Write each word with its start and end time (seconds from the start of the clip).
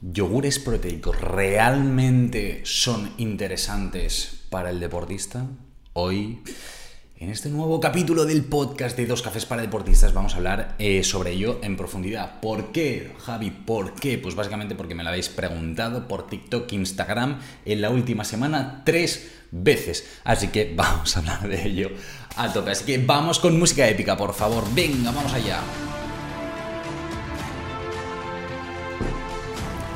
¿Yogures 0.00 0.60
proteicos 0.60 1.20
realmente 1.20 2.60
son 2.64 3.10
interesantes 3.18 4.44
para 4.48 4.70
el 4.70 4.78
deportista? 4.78 5.46
Hoy, 5.92 6.38
en 7.16 7.30
este 7.30 7.48
nuevo 7.48 7.80
capítulo 7.80 8.24
del 8.24 8.44
podcast 8.44 8.96
de 8.96 9.06
Dos 9.06 9.22
Cafés 9.22 9.44
para 9.44 9.62
Deportistas, 9.62 10.14
vamos 10.14 10.34
a 10.34 10.36
hablar 10.36 10.76
eh, 10.78 11.02
sobre 11.02 11.32
ello 11.32 11.58
en 11.64 11.76
profundidad. 11.76 12.38
¿Por 12.40 12.70
qué, 12.70 13.12
Javi? 13.18 13.50
¿Por 13.50 13.94
qué? 13.94 14.18
Pues 14.18 14.36
básicamente 14.36 14.76
porque 14.76 14.94
me 14.94 15.02
lo 15.02 15.08
habéis 15.08 15.30
preguntado 15.30 16.06
por 16.06 16.28
TikTok, 16.28 16.72
Instagram 16.74 17.40
en 17.64 17.80
la 17.80 17.90
última 17.90 18.22
semana 18.22 18.82
tres 18.84 19.32
veces. 19.50 20.08
Así 20.22 20.48
que 20.48 20.74
vamos 20.76 21.16
a 21.16 21.20
hablar 21.20 21.48
de 21.48 21.66
ello 21.66 21.90
a 22.36 22.52
tope. 22.52 22.70
Así 22.70 22.84
que 22.84 22.98
vamos 22.98 23.40
con 23.40 23.58
música 23.58 23.88
épica, 23.88 24.16
por 24.16 24.32
favor. 24.32 24.62
Venga, 24.76 25.10
vamos 25.10 25.32
allá. 25.32 25.60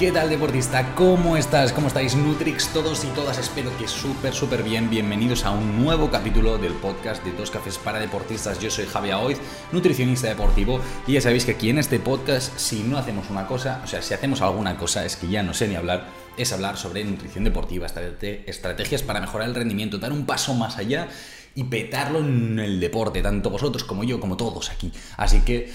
¿Qué 0.02 0.10
tal 0.10 0.28
deportista? 0.28 0.96
¿Cómo 0.96 1.36
estás? 1.36 1.72
¿Cómo 1.72 1.86
estáis 1.86 2.16
Nutrix 2.16 2.72
todos 2.72 3.04
y 3.04 3.06
todas? 3.10 3.38
Espero 3.38 3.70
que 3.78 3.86
súper, 3.86 4.34
súper 4.34 4.64
bien. 4.64 4.90
Bienvenidos 4.90 5.44
a 5.44 5.52
un 5.52 5.80
nuevo 5.80 6.10
capítulo 6.10 6.58
del 6.58 6.72
podcast 6.72 7.22
de 7.24 7.30
Dos 7.30 7.52
Cafés 7.52 7.78
para 7.78 8.00
Deportistas. 8.00 8.58
Yo 8.58 8.68
soy 8.68 8.86
Javier 8.86 9.14
Oiz, 9.14 9.38
nutricionista 9.70 10.26
deportivo, 10.26 10.80
y 11.06 11.12
ya 11.12 11.20
sabéis 11.20 11.44
que 11.44 11.52
aquí 11.52 11.70
en 11.70 11.78
este 11.78 12.00
podcast, 12.00 12.58
si 12.58 12.82
no 12.82 12.98
hacemos 12.98 13.30
una 13.30 13.46
cosa, 13.46 13.80
o 13.84 13.86
sea, 13.86 14.02
si 14.02 14.12
hacemos 14.12 14.40
alguna 14.40 14.76
cosa, 14.76 15.04
es 15.06 15.14
que 15.14 15.28
ya 15.28 15.44
no 15.44 15.54
sé 15.54 15.68
ni 15.68 15.76
hablar, 15.76 16.08
es 16.36 16.52
hablar 16.52 16.76
sobre 16.76 17.04
nutrición 17.04 17.44
deportiva, 17.44 17.86
estrategias 17.86 19.04
para 19.04 19.20
mejorar 19.20 19.50
el 19.50 19.54
rendimiento, 19.54 19.98
dar 19.98 20.10
un 20.10 20.26
paso 20.26 20.52
más 20.54 20.78
allá 20.78 21.10
y 21.54 21.62
petarlo 21.62 22.18
en 22.18 22.58
el 22.58 22.80
deporte, 22.80 23.22
tanto 23.22 23.50
vosotros 23.50 23.84
como 23.84 24.02
yo, 24.02 24.18
como 24.18 24.36
todos 24.36 24.68
aquí. 24.70 24.90
Así 25.16 25.42
que... 25.42 25.70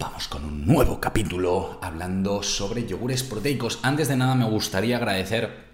Vamos 0.00 0.28
con 0.28 0.46
un 0.46 0.64
nuevo 0.64 0.98
capítulo 0.98 1.78
hablando 1.82 2.42
sobre 2.42 2.86
yogures 2.86 3.22
proteicos. 3.22 3.80
Antes 3.82 4.08
de 4.08 4.16
nada 4.16 4.34
me 4.34 4.46
gustaría 4.46 4.96
agradecer 4.96 5.68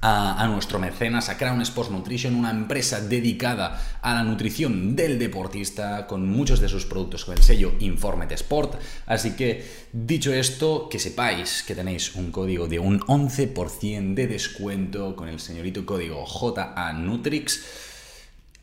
a, 0.00 0.48
nuestro 0.48 0.78
mecenas, 0.78 1.28
a 1.28 1.36
Crown 1.36 1.60
Sports 1.60 1.90
Nutrition, 1.90 2.36
una 2.36 2.50
empresa 2.50 3.02
dedicada 3.02 3.98
a 4.00 4.14
la 4.14 4.22
nutrición 4.22 4.96
del 4.96 5.18
deportista 5.18 6.06
con 6.06 6.26
muchos 6.26 6.60
de 6.60 6.70
sus 6.70 6.86
productos 6.86 7.26
con 7.26 7.36
el 7.36 7.42
sello 7.42 7.74
Informet 7.80 8.32
Sport. 8.32 8.80
Así 9.04 9.32
que, 9.32 9.70
dicho 9.92 10.32
esto, 10.32 10.88
que 10.88 10.98
sepáis 10.98 11.62
que 11.62 11.74
tenéis 11.74 12.14
un 12.14 12.32
código 12.32 12.68
de 12.68 12.78
un 12.78 13.00
11% 13.00 14.14
de 14.14 14.26
descuento 14.26 15.14
con 15.14 15.28
el 15.28 15.38
señorito 15.38 15.84
código 15.84 16.24
JA 16.24 16.94
Nutrix. 16.94 17.62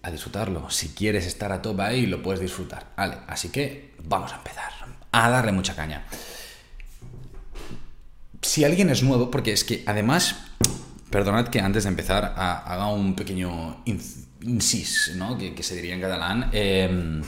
A 0.02 0.09
disfrutarlo. 0.11 0.72
Si 0.72 0.89
quieres 0.89 1.28
estar 1.28 1.52
a 1.52 1.61
tope 1.61 1.84
ahí, 1.84 2.08
lo 2.08 2.22
puedes 2.23 2.41
disfrutar. 2.41 2.91
Así 2.97 3.50
que 3.50 3.94
vamos 4.03 4.34
a 4.34 4.38
empezar 4.38 4.83
a 5.14 5.30
darle 5.30 5.53
mucha 5.53 5.75
caña. 5.75 6.03
Si 8.42 8.66
alguien 8.66 8.89
es 8.89 9.03
nuevo, 9.03 9.31
porque 9.31 9.53
es 9.53 9.64
que 9.64 9.83
además, 9.86 10.36
perdonad 11.09 11.47
que 11.47 11.61
antes 11.61 11.83
de 11.83 11.89
empezar 11.89 12.33
haga 12.36 12.88
un 12.88 13.16
pequeño 13.16 13.84
incis, 13.86 15.14
¿no? 15.16 15.38
que, 15.38 15.64
se 15.64 15.75
diría 15.75 15.94
en 15.94 16.02
catalán. 16.02 16.50
Em, 16.52 17.22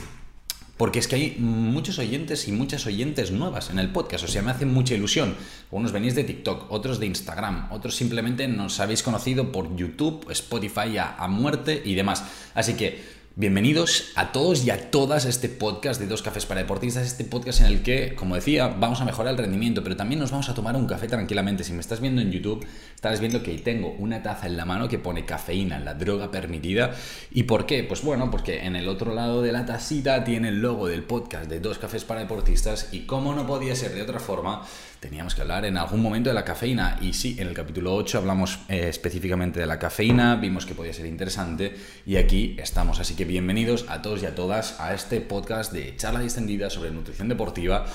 porque 0.76 0.98
es 0.98 1.08
que 1.08 1.16
hay 1.16 1.36
muchos 1.38 1.98
oyentes 1.98 2.48
y 2.48 2.52
muchas 2.52 2.84
oyentes 2.84 3.30
nuevas 3.30 3.70
en 3.70 3.78
el 3.78 3.92
podcast, 3.92 4.24
o 4.24 4.28
sea, 4.28 4.42
me 4.42 4.50
hace 4.50 4.66
mucha 4.66 4.94
ilusión. 4.94 5.34
Unos 5.70 5.92
venís 5.92 6.14
de 6.14 6.24
TikTok, 6.24 6.70
otros 6.70 7.00
de 7.00 7.06
Instagram, 7.06 7.72
otros 7.72 7.96
simplemente 7.96 8.46
nos 8.46 8.78
habéis 8.80 9.02
conocido 9.02 9.52
por 9.52 9.74
YouTube, 9.74 10.30
Spotify 10.30 10.98
a 10.98 11.26
muerte 11.28 11.80
y 11.82 11.94
demás. 11.94 12.24
Así 12.54 12.74
que 12.74 13.15
Bienvenidos 13.38 14.12
a 14.14 14.32
todos 14.32 14.64
y 14.64 14.70
a 14.70 14.90
todas 14.90 15.26
a 15.26 15.28
este 15.28 15.50
podcast 15.50 16.00
de 16.00 16.06
Dos 16.06 16.22
Cafés 16.22 16.46
para 16.46 16.62
Deportistas, 16.62 17.04
este 17.04 17.22
podcast 17.22 17.60
en 17.60 17.66
el 17.66 17.82
que, 17.82 18.14
como 18.14 18.34
decía, 18.34 18.68
vamos 18.68 19.02
a 19.02 19.04
mejorar 19.04 19.32
el 19.32 19.38
rendimiento, 19.38 19.82
pero 19.82 19.94
también 19.94 20.18
nos 20.20 20.30
vamos 20.30 20.48
a 20.48 20.54
tomar 20.54 20.74
un 20.74 20.86
café 20.86 21.06
tranquilamente. 21.06 21.62
Si 21.62 21.74
me 21.74 21.80
estás 21.80 22.00
viendo 22.00 22.22
en 22.22 22.32
YouTube, 22.32 22.66
estarás 22.94 23.20
viendo 23.20 23.42
que 23.42 23.58
tengo 23.58 23.94
una 23.98 24.22
taza 24.22 24.46
en 24.46 24.56
la 24.56 24.64
mano 24.64 24.88
que 24.88 24.98
pone 24.98 25.26
cafeína, 25.26 25.78
la 25.80 25.92
droga 25.92 26.30
permitida. 26.30 26.94
¿Y 27.30 27.42
por 27.42 27.66
qué? 27.66 27.84
Pues 27.84 28.02
bueno, 28.02 28.30
porque 28.30 28.64
en 28.64 28.74
el 28.74 28.88
otro 28.88 29.14
lado 29.14 29.42
de 29.42 29.52
la 29.52 29.66
tacita 29.66 30.24
tiene 30.24 30.48
el 30.48 30.62
logo 30.62 30.88
del 30.88 31.02
podcast 31.02 31.50
de 31.50 31.60
Dos 31.60 31.76
Cafés 31.76 32.04
para 32.04 32.20
Deportistas 32.20 32.88
y 32.92 33.00
como 33.00 33.34
no 33.34 33.46
podía 33.46 33.76
ser 33.76 33.92
de 33.92 34.00
otra 34.00 34.18
forma, 34.18 34.66
teníamos 35.00 35.34
que 35.34 35.42
hablar 35.42 35.64
en 35.64 35.76
algún 35.76 36.02
momento 36.02 36.30
de 36.30 36.34
la 36.34 36.44
cafeína. 36.44 36.98
Y 37.00 37.12
sí, 37.12 37.36
en 37.38 37.48
el 37.48 37.54
capítulo 37.54 37.94
8 37.94 38.18
hablamos 38.18 38.58
eh, 38.68 38.88
específicamente 38.88 39.60
de 39.60 39.66
la 39.66 39.78
cafeína, 39.78 40.36
vimos 40.36 40.66
que 40.66 40.74
podía 40.74 40.92
ser 40.92 41.06
interesante 41.06 41.74
y 42.06 42.16
aquí 42.16 42.56
estamos. 42.58 43.00
Así 43.00 43.14
que 43.14 43.24
bienvenidos 43.24 43.86
a 43.88 44.02
todos 44.02 44.22
y 44.22 44.26
a 44.26 44.34
todas 44.34 44.80
a 44.80 44.94
este 44.94 45.20
podcast 45.20 45.72
de 45.72 45.96
charla 45.96 46.20
distendida 46.20 46.70
sobre 46.70 46.90
nutrición 46.90 47.28
deportiva. 47.28 47.86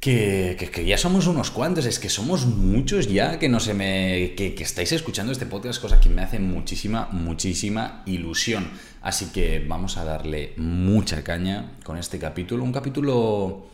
Que, 0.00 0.56
ya 0.86 0.96
somos 0.96 1.26
unos 1.26 1.50
cuantos, 1.50 1.84
es 1.84 1.98
que 1.98 2.08
somos 2.08 2.46
muchos 2.46 3.06
ya 3.06 3.38
que 3.38 3.50
no 3.50 3.60
se 3.60 3.74
me. 3.74 4.32
Que, 4.34 4.54
que, 4.54 4.62
estáis 4.62 4.92
escuchando 4.92 5.30
este 5.30 5.44
podcast, 5.44 5.78
cosa 5.78 6.00
que 6.00 6.08
me 6.08 6.22
hace 6.22 6.38
muchísima, 6.38 7.08
muchísima 7.12 8.02
ilusión. 8.06 8.70
Así 9.02 9.26
que 9.26 9.62
vamos 9.68 9.98
a 9.98 10.04
darle 10.04 10.54
mucha 10.56 11.22
caña 11.22 11.72
con 11.84 11.98
este 11.98 12.18
capítulo. 12.18 12.64
Un 12.64 12.72
capítulo 12.72 13.68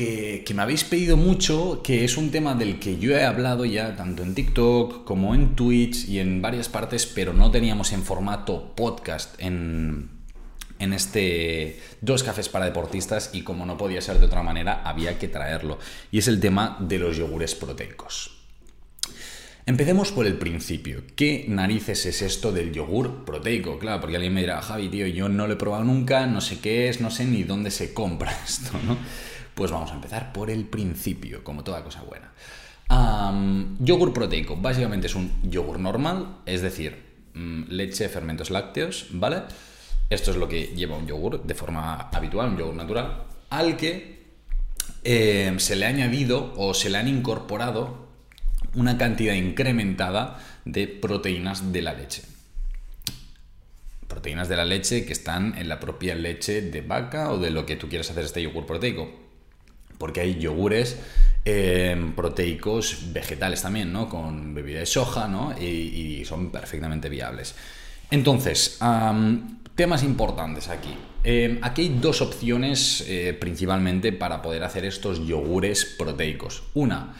que, 0.00 0.54
me 0.54 0.62
habéis 0.62 0.84
pedido 0.84 1.18
mucho, 1.18 1.82
que 1.82 2.04
es 2.04 2.16
un 2.16 2.30
tema 2.30 2.54
del 2.54 2.78
que 2.78 2.98
yo 2.98 3.14
he 3.14 3.24
hablado 3.24 3.66
ya 3.66 3.96
tanto 3.96 4.22
en 4.22 4.34
TikTok 4.34 5.04
como 5.04 5.34
en 5.34 5.54
Twitch 5.54 6.08
y 6.08 6.20
en 6.20 6.40
varias 6.40 6.70
partes, 6.70 7.04
pero 7.04 7.34
no 7.34 7.50
teníamos 7.50 7.92
en 7.92 8.02
formato 8.02 8.74
podcast 8.74 9.34
en, 9.38 10.08
en 10.78 10.92
este 10.94 11.78
Dos 12.00 12.22
Cafés 12.22 12.48
para 12.48 12.64
Deportistas 12.64 13.30
y 13.34 13.42
como 13.42 13.66
no 13.66 13.76
podía 13.76 14.00
ser 14.00 14.18
de 14.18 14.26
otra 14.26 14.42
manera, 14.42 14.82
había 14.84 15.18
que 15.18 15.28
traerlo. 15.28 15.78
Y 16.10 16.18
es 16.18 16.28
el 16.28 16.40
tema 16.40 16.78
de 16.80 16.98
los 16.98 17.18
yogures 17.18 17.54
proteicos. 17.54 18.38
Empecemos 19.66 20.12
por 20.12 20.26
el 20.26 20.38
principio. 20.38 21.02
¿Qué 21.14 21.44
narices 21.46 22.06
es 22.06 22.22
esto 22.22 22.52
del 22.52 22.72
yogur 22.72 23.26
proteico? 23.26 23.78
Claro, 23.78 24.00
porque 24.00 24.16
alguien 24.16 24.32
me 24.32 24.40
dirá, 24.40 24.62
Javi, 24.62 24.88
tío, 24.88 25.06
yo 25.06 25.28
no 25.28 25.46
lo 25.46 25.52
he 25.52 25.56
probado 25.56 25.84
nunca, 25.84 26.26
no 26.26 26.40
sé 26.40 26.58
qué 26.58 26.88
es, 26.88 27.02
no 27.02 27.10
sé 27.10 27.26
ni 27.26 27.42
dónde 27.42 27.70
se 27.70 27.92
compra 27.92 28.32
esto, 28.46 28.72
¿no? 28.86 28.96
Pues 29.60 29.72
vamos 29.72 29.90
a 29.90 29.94
empezar 29.94 30.32
por 30.32 30.48
el 30.48 30.64
principio, 30.64 31.44
como 31.44 31.62
toda 31.62 31.84
cosa 31.84 32.00
buena. 32.00 32.32
yogur 33.78 34.14
proteico, 34.14 34.56
básicamente 34.56 35.06
es 35.06 35.14
un 35.14 35.30
yogur 35.42 35.78
normal, 35.78 36.38
es 36.46 36.62
decir, 36.62 36.96
mm, 37.34 37.64
leche, 37.68 38.08
fermentos 38.08 38.48
lácteos, 38.48 39.08
¿vale? 39.10 39.42
Esto 40.08 40.30
es 40.30 40.38
lo 40.38 40.48
que 40.48 40.68
lleva 40.68 40.96
un 40.96 41.06
yogur 41.06 41.44
de 41.44 41.54
forma 41.54 42.08
habitual, 42.10 42.48
un 42.48 42.56
yogur 42.56 42.74
natural, 42.74 43.24
al 43.50 43.76
que 43.76 44.22
eh, 45.04 45.54
se 45.58 45.76
le 45.76 45.84
ha 45.84 45.90
añadido 45.90 46.54
o 46.56 46.72
se 46.72 46.88
le 46.88 46.96
han 46.96 47.08
incorporado 47.08 48.08
una 48.74 48.96
cantidad 48.96 49.34
incrementada 49.34 50.38
de 50.64 50.88
proteínas 50.88 51.70
de 51.70 51.82
la 51.82 51.92
leche. 51.92 52.22
Proteínas 54.08 54.48
de 54.48 54.56
la 54.56 54.64
leche 54.64 55.04
que 55.04 55.12
están 55.12 55.58
en 55.58 55.68
la 55.68 55.80
propia 55.80 56.14
leche 56.14 56.62
de 56.62 56.80
vaca 56.80 57.30
o 57.30 57.36
de 57.36 57.50
lo 57.50 57.66
que 57.66 57.76
tú 57.76 57.90
quieras 57.90 58.10
hacer 58.10 58.24
este 58.24 58.40
yogur 58.40 58.64
proteico 58.64 59.28
porque 60.00 60.22
hay 60.22 60.38
yogures 60.38 60.96
eh, 61.44 62.12
proteicos 62.16 63.12
vegetales 63.12 63.60
también, 63.60 63.92
¿no? 63.92 64.08
Con 64.08 64.54
bebida 64.54 64.78
de 64.78 64.86
soja, 64.86 65.28
¿no? 65.28 65.54
Y, 65.60 66.24
son 66.24 66.50
perfectamente 66.50 67.10
viables. 67.10 67.54
Entonces, 68.10 68.78
temas 69.74 70.02
importantes 70.02 70.68
aquí. 70.68 70.96
Eh, 71.22 71.58
aquí 71.60 71.82
hay 71.82 71.98
dos 72.00 72.22
opciones 72.22 73.04
eh, 73.08 73.36
principalmente 73.38 74.12
para 74.12 74.40
poder 74.40 74.64
hacer 74.64 74.86
estos 74.86 75.26
yogures 75.26 75.84
proteicos. 75.84 76.62
Una, 76.72 77.14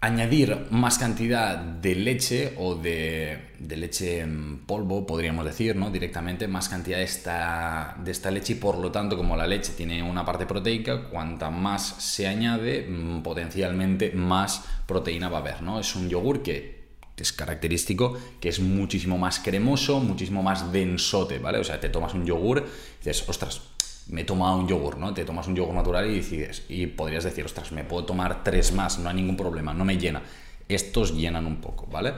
añadir 0.00 0.66
más 0.70 0.98
cantidad 0.98 1.56
de 1.56 1.94
leche 1.94 2.54
o 2.58 2.74
de, 2.74 3.54
leche 3.68 4.20
en 4.20 4.58
polvo, 4.58 5.06
podríamos 5.06 5.44
decir, 5.44 5.74
¿no? 5.76 5.90
Directamente, 5.90 6.48
más 6.48 6.68
cantidad 6.68 6.98
de 6.98 7.04
esta, 7.04 7.96
de 8.04 8.10
esta 8.10 8.30
leche 8.30 8.54
y 8.54 8.56
por 8.56 8.78
lo 8.78 8.92
tanto, 8.92 9.16
como 9.16 9.36
la 9.36 9.46
leche 9.46 9.72
tiene 9.72 10.02
una 10.02 10.24
parte 10.24 10.46
proteica, 10.46 11.08
cuanta 11.08 11.50
más 11.50 11.96
se 11.98 12.26
añade, 12.26 12.86
mm, 12.88 13.22
potencialmente 13.22 14.12
más 14.12 14.64
proteína 14.86 15.28
va 15.28 15.38
a 15.38 15.40
haber, 15.40 15.62
¿no? 15.62 15.80
Es 15.80 15.96
un 15.96 16.08
yogur 16.08 16.42
que 16.42 16.76
es 17.16 17.32
característico, 17.32 18.18
que 18.40 18.50
es 18.50 18.60
muchísimo 18.60 19.16
más 19.16 19.40
cremoso, 19.40 20.00
muchísimo 20.00 20.42
más 20.42 20.70
densote, 20.70 21.38
¿vale? 21.38 21.58
O 21.58 21.64
sea, 21.64 21.80
te 21.80 21.88
tomas 21.88 22.12
un 22.12 22.26
yogur 22.26 22.58
y 22.58 22.98
dices, 22.98 23.26
ostras, 23.28 23.62
me 24.08 24.22
he 24.22 24.24
tomado 24.24 24.56
un 24.56 24.68
yogur, 24.68 24.98
¿no? 24.98 25.12
Te 25.14 25.24
tomas 25.24 25.46
un 25.48 25.56
yogur 25.56 25.74
natural 25.74 26.10
y 26.10 26.16
decides, 26.16 26.64
y 26.68 26.86
podrías 26.86 27.24
decir, 27.24 27.44
ostras, 27.44 27.72
me 27.72 27.84
puedo 27.84 28.04
tomar 28.04 28.44
tres 28.44 28.72
más, 28.72 28.98
no 28.98 29.08
hay 29.08 29.16
ningún 29.16 29.36
problema, 29.36 29.74
no 29.74 29.84
me 29.84 29.98
llena. 29.98 30.22
Estos 30.68 31.14
llenan 31.16 31.46
un 31.46 31.56
poco, 31.56 31.86
¿vale? 31.86 32.14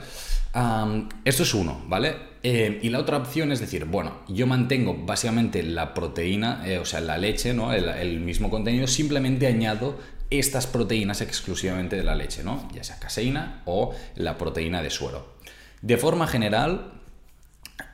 esto 1.24 1.42
es 1.42 1.54
uno, 1.54 1.82
¿vale? 1.86 2.16
Eh, 2.42 2.80
y 2.82 2.88
la 2.88 2.98
otra 2.98 3.18
opción 3.18 3.52
es 3.52 3.60
decir, 3.60 3.84
bueno, 3.84 4.22
yo 4.28 4.46
mantengo 4.46 4.96
básicamente 5.04 5.62
la 5.62 5.94
proteína, 5.94 6.62
eh, 6.66 6.78
o 6.78 6.84
sea, 6.84 7.00
la 7.00 7.18
leche, 7.18 7.52
¿no? 7.52 7.72
El, 7.72 7.88
el, 7.88 8.18
mismo 8.20 8.50
contenido, 8.50 8.86
simplemente 8.88 9.46
añado 9.46 9.98
estas 10.30 10.66
proteínas 10.66 11.20
exclusivamente 11.20 11.96
de 11.96 12.02
la 12.02 12.14
leche, 12.14 12.42
¿no? 12.42 12.68
Ya 12.74 12.82
sea 12.82 12.98
caseína 12.98 13.62
o 13.66 13.94
la 14.16 14.36
proteína 14.36 14.82
de 14.82 14.90
suero. 14.90 15.34
De 15.82 15.96
forma 15.96 16.26
general, 16.26 16.97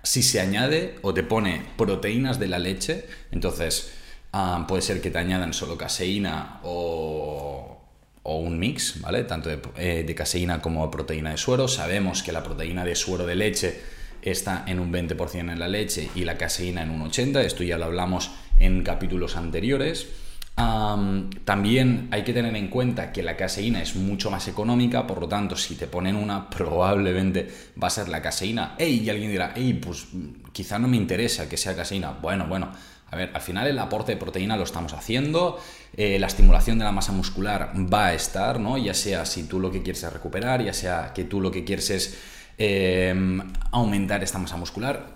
si 0.04 0.22
se 0.22 0.40
añade 0.40 0.96
o 1.02 1.12
te 1.12 1.24
pone 1.24 1.62
proteínas 1.76 2.38
de 2.38 2.46
la 2.46 2.60
leche, 2.60 3.06
entonces 3.32 3.90
Ah, 4.36 4.64
puede 4.66 4.82
ser 4.82 5.00
que 5.00 5.12
te 5.12 5.18
añadan 5.18 5.54
solo 5.54 5.78
caseína 5.78 6.58
o, 6.64 7.78
un 8.24 8.58
mix, 8.58 9.00
¿vale? 9.00 9.22
Tanto 9.22 9.48
eh, 9.76 10.02
de, 10.04 10.14
caseína 10.16 10.60
como 10.60 10.90
proteína 10.90 11.30
de 11.30 11.36
suero. 11.36 11.68
Sabemos 11.68 12.24
que 12.24 12.32
la 12.32 12.42
proteína 12.42 12.84
de 12.84 12.96
suero 12.96 13.26
de 13.26 13.36
leche 13.36 13.80
está 14.22 14.64
en 14.66 14.80
un 14.80 14.92
20% 14.92 15.52
en 15.52 15.60
la 15.60 15.68
leche 15.68 16.10
y 16.16 16.24
la 16.24 16.36
caseína 16.36 16.82
en 16.82 16.90
un 16.90 17.08
80%. 17.08 17.38
Esto 17.44 17.62
ya 17.62 17.78
lo 17.78 17.84
hablamos 17.84 18.32
en 18.58 18.82
capítulos 18.82 19.36
anteriores. 19.36 20.08
También 20.56 22.08
hay 22.12 22.22
que 22.22 22.32
tener 22.32 22.54
en 22.54 22.68
cuenta 22.68 23.12
que 23.12 23.22
la 23.22 23.36
caseína 23.36 23.82
es 23.82 23.96
mucho 23.96 24.30
más 24.30 24.46
económica, 24.46 25.06
por 25.06 25.20
lo 25.20 25.28
tanto, 25.28 25.56
si 25.56 25.74
te 25.74 25.86
ponen 25.86 26.16
una, 26.16 26.48
probablemente 26.50 27.48
va 27.82 27.88
a 27.88 27.90
ser 27.90 28.08
la 28.08 28.22
caseína. 28.22 28.74
¡Ey! 28.78 29.00
Y 29.00 29.10
alguien 29.10 29.30
dirá, 29.30 29.52
¡ey! 29.56 29.74
Pues 29.74 30.06
quizá 30.52 30.78
no 30.78 30.88
me 30.88 30.96
interesa 30.96 31.48
que 31.48 31.56
sea 31.56 31.74
caseína. 31.74 32.12
Bueno, 32.12 32.46
bueno 32.46 32.70
a 33.14 33.16
ver, 33.16 33.30
al 33.32 33.40
final 33.42 33.68
el 33.68 33.78
aporte 33.78 34.12
de 34.12 34.18
proteína 34.18 34.56
lo 34.56 34.64
estamos 34.64 34.92
haciendo, 34.92 35.60
eh, 35.96 36.18
la 36.18 36.26
estimulación 36.26 36.78
de 36.78 36.84
la 36.84 36.90
masa 36.90 37.12
muscular 37.12 37.72
va 37.76 38.06
a 38.06 38.14
estar, 38.14 38.58
¿no? 38.58 38.76
Ya 38.76 38.92
sea 38.92 39.24
si 39.24 39.44
tú 39.44 39.60
lo 39.60 39.70
que 39.70 39.82
quieres 39.82 40.02
es 40.02 40.12
recuperar, 40.12 40.64
ya 40.64 40.72
sea 40.72 41.12
que 41.14 41.22
tú 41.22 41.40
lo 41.40 41.52
que 41.52 41.62
quieres 41.62 41.90
es 41.90 42.18
em, 42.58 43.40
aumentar 43.70 44.24
esta 44.24 44.38
masa 44.38 44.56
muscular, 44.56 45.14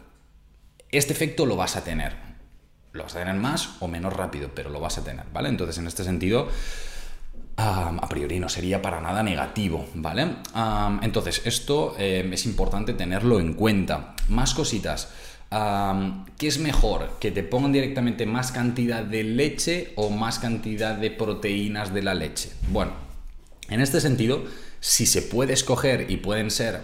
este 0.93 1.13
efecto 1.13 1.45
lo 1.45 1.57
vas 1.57 1.75
a 1.75 1.83
tener. 1.83 2.28
Lo 2.93 3.03
vas 3.05 3.15
a 3.17 3.19
tener 3.21 3.35
más 3.35 3.71
o 3.81 3.89
menos 3.89 4.13
rápido, 4.13 4.51
pero 4.55 4.71
lo 4.71 4.81
vas 4.81 4.99
a 4.99 5.05
tener, 5.05 5.25
¿vale? 5.33 5.49
Entonces, 5.49 5.79
en 5.79 5.87
este 5.87 6.05
sentido, 6.05 6.49
a 7.59 8.09
priori 8.09 8.39
no 8.39 8.49
sería 8.49 8.81
para 8.81 9.01
nada 9.01 9.23
negativo, 9.23 9.87
¿vale? 9.95 10.37
entonces, 11.03 11.43
esto 11.45 11.97
em, 11.99 12.33
es 12.33 12.47
importante 12.47 12.95
tenerlo 12.95 13.41
en 13.41 13.55
cuenta. 13.55 14.15
Más 14.29 14.55
cositas. 14.55 15.09
¿qué 15.51 16.47
es 16.47 16.59
mejor? 16.59 17.17
¿Que 17.19 17.31
te 17.31 17.43
pongan 17.43 17.73
directamente 17.73 18.27
más 18.27 18.53
cantidad 18.53 19.03
de 19.03 19.25
leche 19.25 19.95
o 19.97 20.11
más 20.11 20.39
cantidad 20.39 20.95
de 20.95 21.11
proteínas 21.11 21.95
de 21.95 22.03
la 22.03 22.13
leche? 22.13 22.51
Bueno, 22.71 22.93
en 23.71 23.81
este 23.81 24.03
sentido, 24.03 24.45
si 24.81 25.07
se 25.07 25.23
puede 25.23 25.55
escoger 25.55 26.11
y 26.11 26.19
pueden 26.19 26.51
ser 26.51 26.83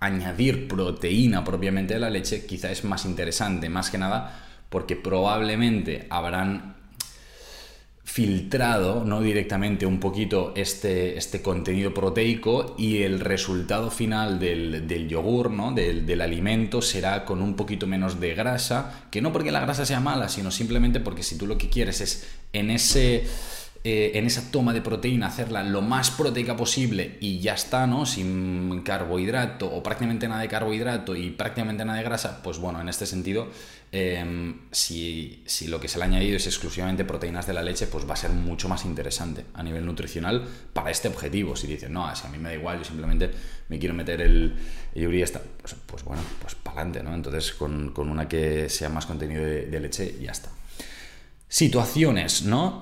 añadir 0.00 0.66
proteína 0.66 1.44
propiamente 1.44 1.94
de 1.94 2.00
la 2.00 2.10
leche, 2.10 2.46
quizá 2.46 2.72
es 2.72 2.84
más 2.84 3.04
interesante, 3.04 3.68
más 3.68 3.90
que 3.90 3.98
nada 3.98 4.49
porque 4.70 4.96
probablemente 4.96 6.06
habrán 6.08 6.80
filtrado 8.10 9.04
¿no? 9.04 9.20
directamente 9.20 9.86
un 9.86 10.00
poquito 10.00 10.52
este, 10.56 11.16
este 11.16 11.42
contenido 11.42 11.94
proteico 11.94 12.74
y 12.76 13.02
el 13.02 13.20
resultado 13.20 13.88
final 13.90 14.40
del, 14.40 15.08
yogur, 15.08 15.50
¿no? 15.52 15.70
Del, 15.70 16.06
del, 16.06 16.20
alimento, 16.20 16.82
será 16.82 17.24
con 17.24 17.40
un 17.40 17.54
poquito 17.54 17.86
menos 17.86 18.18
de 18.18 18.34
grasa, 18.34 19.04
que 19.12 19.22
no 19.22 19.32
porque 19.32 19.52
la 19.52 19.60
grasa 19.60 19.86
sea 19.86 20.00
mala, 20.00 20.28
sino 20.28 20.50
simplemente 20.50 20.98
porque 20.98 21.22
si 21.22 21.38
tú 21.38 21.46
lo 21.46 21.56
que 21.56 21.68
quieres 21.68 22.00
es 22.00 22.28
en 22.52 22.70
ese 22.70 23.28
eh, 23.82 24.12
en 24.18 24.26
esa 24.26 24.50
toma 24.50 24.74
de 24.74 24.82
proteína 24.82 25.28
hacerla 25.28 25.62
lo 25.62 25.80
más 25.80 26.10
proteica 26.10 26.54
posible 26.54 27.16
y 27.18 27.38
ya 27.38 27.54
está, 27.54 27.86
¿no? 27.86 28.04
Sin 28.04 28.82
carbohidrato 28.82 29.72
o 29.72 29.82
prácticamente 29.82 30.28
nada 30.28 30.42
de 30.42 30.48
carbohidrato 30.48 31.16
y 31.16 31.30
prácticamente 31.30 31.86
nada 31.86 31.96
de 31.96 32.04
grasa, 32.04 32.42
pues 32.42 32.58
bueno, 32.58 32.82
en 32.82 32.90
este 32.90 33.06
sentido, 33.06 33.48
em, 33.92 34.60
si, 34.70 35.44
lo 35.68 35.80
que 35.80 35.88
se 35.88 35.98
le 35.98 36.04
ha 36.04 36.06
añadido 36.06 36.36
es 36.36 36.46
exclusivamente 36.46 37.04
proteínas 37.04 37.46
de 37.46 37.52
la 37.52 37.62
leche, 37.62 37.86
pues 37.86 38.08
va 38.08 38.14
a 38.14 38.16
ser 38.16 38.30
mucho 38.30 38.68
más 38.68 38.84
interesante 38.84 39.46
a 39.54 39.62
nivel 39.62 39.84
nutricional 39.84 40.46
para 40.72 40.90
este 40.90 41.08
objetivo. 41.08 41.56
Si 41.56 41.66
dices, 41.66 41.90
no, 41.90 42.14
si 42.14 42.26
a 42.26 42.30
mí 42.30 42.38
me 42.38 42.50
da 42.50 42.54
igual, 42.54 42.78
yo 42.78 42.84
simplemente 42.84 43.30
me 43.68 43.78
quiero 43.78 43.94
meter 43.94 44.20
el, 44.20 44.54
y 44.94 45.22
está, 45.22 45.40
pues, 45.60 45.74
pues, 45.86 46.04
bueno, 46.04 46.22
pues 46.40 46.54
para 46.54 46.82
adelante, 46.82 47.02
¿no? 47.02 47.14
Entonces 47.14 47.52
con, 47.52 47.92
una 47.96 48.28
que 48.28 48.68
sea 48.68 48.88
más 48.88 49.06
contenido 49.06 49.44
de 49.44 49.80
leche, 49.80 50.16
ya 50.20 50.32
está. 50.32 50.50
Situaciones, 51.52 52.44
¿no? 52.44 52.78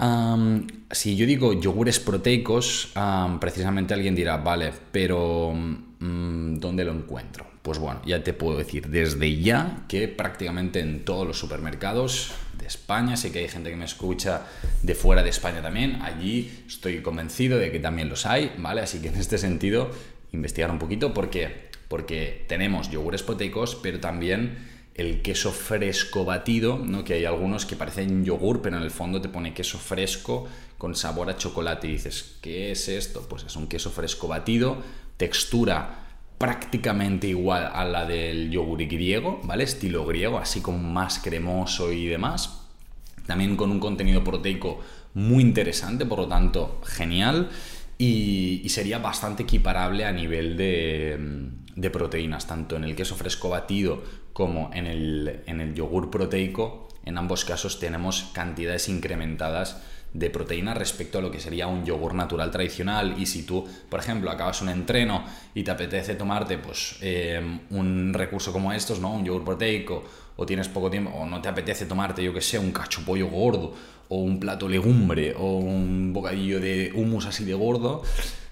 si 0.91 1.17
yo 1.17 1.25
digo 1.25 1.55
yogures 1.59 1.99
proteicos, 2.01 2.93
precisamente 3.41 3.95
alguien 3.95 4.15
dirá, 4.15 4.37
vale, 4.37 4.73
pero 4.93 5.55
mm, 5.55 6.59
¿dónde 6.59 6.85
lo 6.85 6.93
encuentro? 6.93 7.47
Pues 7.63 7.79
bueno, 7.79 8.03
ya 8.05 8.23
te 8.23 8.35
puedo 8.35 8.59
decir 8.59 8.89
desde 8.89 9.41
ya 9.41 9.87
que 9.89 10.07
prácticamente 10.07 10.81
en 10.81 11.03
todos 11.07 11.27
los 11.27 11.39
supermercados 11.39 12.33
de 12.59 12.67
España, 12.67 13.17
sé 13.17 13.33
que 13.33 13.39
hay 13.39 13.49
gente 13.49 13.71
que 13.71 13.77
me 13.77 13.87
escucha 13.87 14.43
de 14.83 14.95
fuera 14.95 15.23
de 15.23 15.31
España 15.31 15.63
también, 15.63 16.03
allí 16.03 16.65
estoy 16.67 17.01
convencido 17.01 17.59
de 17.59 17.73
que 17.73 17.81
también 17.81 18.11
los 18.11 18.27
hay, 18.27 18.53
¿vale? 18.59 18.83
Así 18.83 19.01
que 19.01 19.09
en 19.09 19.17
este 19.17 19.39
sentido, 19.39 19.91
investigar 20.33 20.71
un 20.71 20.79
poquito, 20.79 21.15
¿por 21.15 21.31
qué? 21.31 21.71
Porque 21.89 22.45
tenemos 22.49 22.91
yogures 22.91 23.23
proteicos, 23.23 23.77
pero 23.77 23.99
también 23.99 24.59
el 24.99 25.23
queso 25.23 25.53
fresco 25.53 26.25
batido, 26.25 26.77
¿no? 26.77 27.05
que 27.05 27.15
hay 27.15 27.25
algunos 27.25 27.65
que 27.65 27.77
parecen 27.77 28.25
yogur, 28.25 28.61
pero 28.61 28.77
en 28.77 28.83
el 28.83 28.91
fondo 28.91 29.21
te 29.21 29.29
pone 29.29 29.55
queso 29.55 29.79
fresco 29.79 30.49
con 30.77 30.97
sabor 30.97 31.31
a 31.31 31.37
chocolate 31.37 31.87
y 31.87 31.93
dices, 31.93 32.37
¿qué 32.43 32.73
es 32.73 32.89
esto? 32.89 33.25
Pues 33.29 33.45
es 33.45 33.55
un 33.55 33.69
queso 33.69 33.91
fresco 33.91 34.27
batido, 34.27 34.83
textura 35.17 36.05
prácticamente 36.37 37.29
igual 37.29 37.71
a 37.73 37.85
la 37.85 38.07
del 38.07 38.51
yogur 38.51 38.85
griego, 38.87 39.41
¿vale? 39.45 39.65
Estilo 39.65 40.05
griego, 40.05 40.39
así 40.39 40.61
como 40.61 40.79
más 40.79 41.21
cremoso 41.21 41.93
y 41.93 42.07
demás. 42.07 42.63
También 43.25 43.57
con 43.57 43.71
un 43.71 43.79
contenido 43.79 44.25
proteico 44.25 44.81
muy 45.15 45.43
interesante, 45.43 46.07
por 46.07 46.19
lo 46.19 46.29
tanto, 46.29 46.81
genial. 46.85 47.51
Y, 47.99 48.65
sería 48.69 48.99
bastante 48.99 49.43
equiparable 49.43 50.05
a 50.05 50.13
nivel 50.13 50.57
de, 50.57 51.51
de 51.75 51.91
proteínas, 51.91 52.47
tanto 52.47 52.77
en 52.77 52.85
el 52.85 52.95
queso 52.95 53.17
fresco 53.17 53.49
batido 53.49 54.03
como 54.39 54.71
en 54.73 54.87
el, 54.87 55.43
en 55.47 55.61
el 55.61 55.75
yogur 55.75 56.13
proteico, 56.13 56.87
en 57.05 57.19
ambos 57.19 57.45
casos 57.45 57.81
tenemos 57.81 58.31
cantidades 58.33 58.89
incrementadas 58.89 59.83
de 60.13 60.31
proteína 60.31 60.75
respecto 60.75 61.19
a 61.19 61.23
lo 61.23 61.31
que 61.31 61.41
sería 61.41 61.67
un 61.67 61.85
yogur 61.85 62.15
natural 62.15 62.51
tradicional 62.51 63.15
y 63.19 63.27
si 63.27 63.43
tú, 63.43 63.67
por 63.89 64.01
ejemplo, 64.01 64.31
acabas 64.31 64.63
un 64.63 64.69
entreno 64.69 65.25
y 65.55 65.63
te 65.63 65.71
apetece 65.71 66.15
tomarte 66.15 66.59
pues 66.59 66.97
eh, 67.01 67.61
un 67.71 68.15
recurso 68.15 68.53
como 68.53 68.73
estos, 68.73 69.01
¿no? 69.01 69.13
Un 69.13 69.25
yogur 69.25 69.45
proteico 69.45 70.05
o 70.37 70.47
tienes 70.47 70.69
poco 70.69 70.91
tiempo 70.91 71.11
o 71.11 71.27
no 71.27 71.43
te 71.43 71.49
apetece 71.49 71.87
tomarte, 71.87 72.23
yo 72.23 72.33
que 72.33 72.41
sé, 72.41 72.59
un 72.59 72.73
cacho 72.73 73.03
pollo 73.05 73.29
gordo 73.29 73.75
o 74.09 74.17
un 74.19 74.41
plato 74.41 74.69
legumbre 74.69 75.35
o 75.37 75.59
un 75.59 76.13
bocadillo 76.13 76.61
de 76.61 76.93
humus 76.95 77.27
así 77.27 77.45
de 77.45 77.55
gordo, 77.55 78.03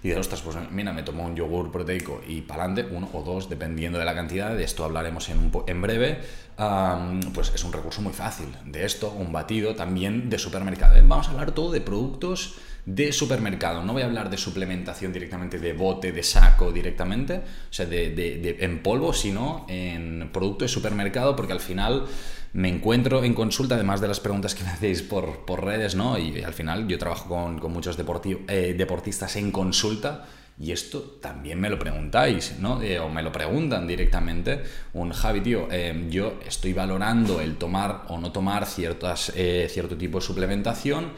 y 0.02 0.11
de 0.11 0.19
ostras, 0.19 0.43
pues 0.43 0.56
mira, 0.70 0.93
me 0.93 1.02
tomo 1.02 1.25
un 1.25 1.35
yogur 1.35 1.73
proteico 1.73 2.20
y 2.29 2.43
para 2.43 2.64
adelante, 2.64 2.94
uno 2.94 3.09
o 3.12 3.23
dos, 3.23 3.49
dependiendo 3.49 3.99
de 3.99 4.05
la 4.05 4.14
cantidad, 4.14 4.55
de 4.55 4.62
esto 4.62 4.85
hablaremos 4.85 5.29
en, 5.31 5.50
en 5.67 5.82
breve, 5.82 6.20
pues 6.56 7.53
es 7.55 7.64
un 7.64 7.73
recurso 7.73 8.00
muy 8.00 8.12
fácil. 8.12 8.49
De 8.64 8.85
esto, 8.85 9.11
un 9.11 9.32
batido 9.32 9.75
también 9.75 10.31
de 10.31 10.38
supermercado. 10.38 10.97
Vamos 11.06 11.29
a 11.29 11.32
hablar 11.32 11.53
todo 11.53 11.70
de 11.70 11.81
productos 11.81 12.56
de 12.87 13.12
supermercado. 13.12 13.82
No 13.82 13.93
voy 13.93 14.03
a 14.03 14.06
hablar 14.06 14.31
de 14.31 14.38
suplementación 14.38 15.12
directamente 15.12 15.59
de 15.59 15.73
bote, 15.73 16.12
de 16.12 16.23
saco 16.23 16.73
directamente, 16.73 17.38
o 17.38 17.73
sea, 17.73 17.85
de, 17.85 18.57
en 18.61 18.83
polvo, 18.83 19.12
sino 19.12 19.66
en 19.69 20.30
producto 20.33 20.64
de 20.64 20.69
supermercado, 20.69 21.35
porque 21.35 21.52
al 21.52 21.61
final 21.61 22.07
me 22.52 22.69
encuentro 22.69 23.25
en 23.25 23.35
consulta, 23.35 23.75
además 23.75 24.00
de 24.00 24.09
las 24.09 24.21
preguntas 24.21 24.54
que 24.54 24.62
me 24.64 24.71
hacéis 24.71 25.02
por, 25.02 25.45
redes, 25.62 25.97
¿no? 25.97 26.16
Y 26.16 26.42
al 26.42 26.54
final 26.54 26.87
yo 26.87 26.97
trabajo 26.97 27.28
con, 27.28 27.73
muchos 27.73 27.99
eh, 27.99 28.75
deportistas 28.78 29.37
en 29.37 29.50
consulta. 29.50 30.25
Y 30.58 30.72
esto 30.72 31.00
también 31.20 31.60
me 31.60 31.68
lo 31.68 31.78
preguntáis, 31.78 32.56
¿no? 32.60 32.80
Eh, 32.82 32.98
o 32.98 33.08
me 33.08 33.22
lo 33.22 33.30
preguntan 33.30 33.86
directamente. 33.86 34.62
Un 34.94 35.12
Javi, 35.12 35.40
tío, 35.40 35.68
eh, 35.70 36.06
yo 36.08 36.40
estoy 36.46 36.72
valorando 36.72 37.40
el 37.40 37.56
tomar 37.56 38.04
o 38.08 38.18
no 38.18 38.32
tomar 38.32 38.66
ciertas, 38.66 39.32
cierto 39.68 39.96
tipo 39.96 40.18
de 40.18 40.25
suplementación 40.25 41.12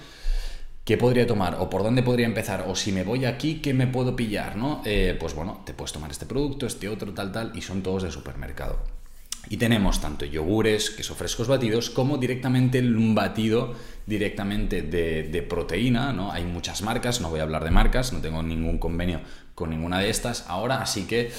¿Qué 0.89 0.97
podría 0.97 1.27
tomar? 1.27 1.59
¿O 1.61 1.69
por 1.69 1.83
dónde 1.83 2.03
podría 2.03 2.25
empezar? 2.25 2.65
¿O 2.67 2.75
si 2.75 2.93
me 2.93 3.05
voy 3.05 3.27
aquí, 3.27 3.57
qué 3.57 3.75
me 3.75 3.87
puedo 3.87 4.17
pillar? 4.17 4.57
¿no? 4.57 4.81
Eh, 4.87 5.15
pues 5.21 5.35
bueno, 5.35 5.61
te 5.67 5.75
puedes 5.75 5.93
tomar 5.93 6.11
este 6.11 6.25
producto, 6.25 6.65
este 6.65 6.89
otro, 6.89 7.13
tal, 7.13 7.31
tal, 7.31 7.53
y 7.55 7.61
son 7.61 7.83
todos 7.83 8.05
de 8.05 8.11
supermercado. 8.11 8.79
Y 9.51 9.59
tenemos 9.59 10.01
tanto 10.01 10.25
yogures, 10.25 10.89
queso 10.89 11.15
frescos 11.15 11.47
batidos, 11.47 11.91
como 11.91 12.17
directamente 12.17 12.81
un 12.81 13.15
batido 13.15 13.75
directamente 14.09 14.81
de, 14.81 15.43
proteína, 15.43 16.15
¿no? 16.15 16.33
Hay 16.33 16.45
muchas 16.45 16.81
marcas, 16.81 17.21
no 17.21 17.29
voy 17.29 17.41
a 17.41 17.43
hablar 17.43 17.63
de 17.63 17.71
marcas, 17.71 18.13
no 18.13 18.21
tengo 18.21 18.43
ningún 18.43 18.79
convenio 18.79 19.21
con 19.55 19.69
ninguna 19.69 19.99
de 19.99 20.09
estas 20.09 20.47
ahora, 20.49 20.81
así 20.81 21.05
que 21.05 21.31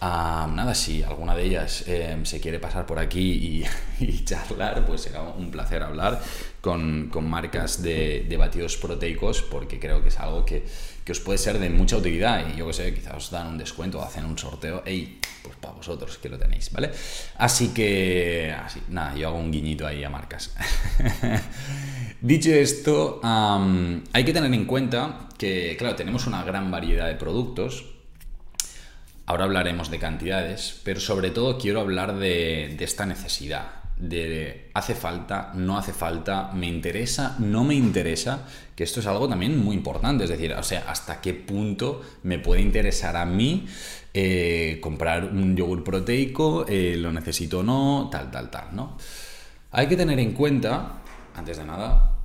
ah, 0.00 0.48
nada, 0.54 0.74
si 0.74 1.02
alguna 1.02 1.34
de 1.34 1.42
ellas 1.44 1.84
eh, 1.88 2.16
se 2.22 2.40
quiere 2.40 2.60
pasar 2.60 2.86
por 2.86 3.00
aquí 3.00 3.64
y, 4.00 4.24
charlar, 4.24 4.86
pues 4.86 5.00
será 5.00 5.22
un 5.22 5.50
placer 5.50 5.82
hablar 5.82 6.22
con, 6.60 7.10
marcas 7.28 7.82
de, 7.82 8.24
de, 8.28 8.36
batidos 8.36 8.76
proteicos, 8.76 9.42
porque 9.42 9.80
creo 9.80 10.02
que 10.02 10.10
es 10.10 10.18
algo 10.20 10.44
que, 10.44 10.64
que, 11.04 11.12
os 11.12 11.20
puede 11.20 11.38
ser 11.38 11.58
de 11.58 11.70
mucha 11.70 11.96
utilidad 11.96 12.44
y 12.52 12.58
yo 12.58 12.66
que 12.66 12.72
sé, 12.72 12.94
quizás 12.94 13.14
os 13.14 13.30
dan 13.30 13.46
un 13.48 13.58
descuento 13.58 13.98
o 13.98 14.02
hacen 14.02 14.24
un 14.24 14.38
sorteo, 14.38 14.82
hey, 14.84 15.18
pues 15.42 15.56
para 15.56 15.74
vosotros 15.74 16.18
que 16.18 16.28
lo 16.28 16.38
tenéis, 16.38 16.70
¿vale? 16.72 16.90
Así 17.38 17.68
que, 17.68 18.54
nada, 18.88 19.14
yo 19.16 19.28
hago 19.28 19.38
un 19.38 19.50
guiñito 19.50 19.86
ahí 19.86 20.04
a 20.04 20.10
marcas. 20.10 20.54
Dicho 22.20 22.50
esto, 22.50 23.20
hay 23.24 24.24
que 24.24 24.32
tener 24.32 24.52
en 24.54 24.64
cuenta 24.64 25.28
que, 25.36 25.76
claro, 25.76 25.96
tenemos 25.96 26.26
una 26.26 26.44
gran 26.44 26.70
variedad 26.70 27.08
de 27.08 27.16
productos. 27.16 27.86
Ahora 29.26 29.44
hablaremos 29.44 29.90
de 29.90 29.98
cantidades, 29.98 30.80
pero 30.84 31.00
sobre 31.00 31.30
todo 31.30 31.58
quiero 31.58 31.80
hablar 31.80 32.16
de, 32.16 32.76
esta 32.78 33.06
necesidad 33.06 33.81
de 34.02 34.68
hace 34.74 34.96
falta, 34.96 35.52
no 35.54 35.78
hace 35.78 35.92
falta, 35.92 36.50
me 36.54 36.66
interesa, 36.66 37.36
no 37.38 37.62
me 37.62 37.74
interesa, 37.74 38.48
que 38.74 38.82
esto 38.82 38.98
es 38.98 39.06
algo 39.06 39.28
también 39.28 39.56
muy 39.56 39.76
importante, 39.76 40.24
es 40.24 40.30
decir, 40.30 40.52
o 40.54 40.62
sea, 40.64 40.84
hasta 40.88 41.20
qué 41.20 41.34
punto 41.34 42.02
me 42.24 42.40
puede 42.40 42.62
interesar 42.62 43.16
a 43.16 43.24
mí 43.24 43.64
eh, 44.12 44.80
comprar 44.82 45.26
un 45.26 45.56
yogur 45.56 45.84
proteico, 45.84 46.66
eh, 46.68 46.96
lo 46.98 47.12
necesito 47.12 47.60
o 47.60 47.62
no, 47.62 48.08
tal, 48.10 48.28
tal, 48.32 48.50
tal, 48.50 48.74
¿no? 48.74 48.98
Hay 49.70 49.86
que 49.86 49.96
tener 49.96 50.18
en 50.18 50.32
cuenta, 50.32 51.00
antes 51.36 51.58
de 51.58 51.64
nada, 51.64 52.16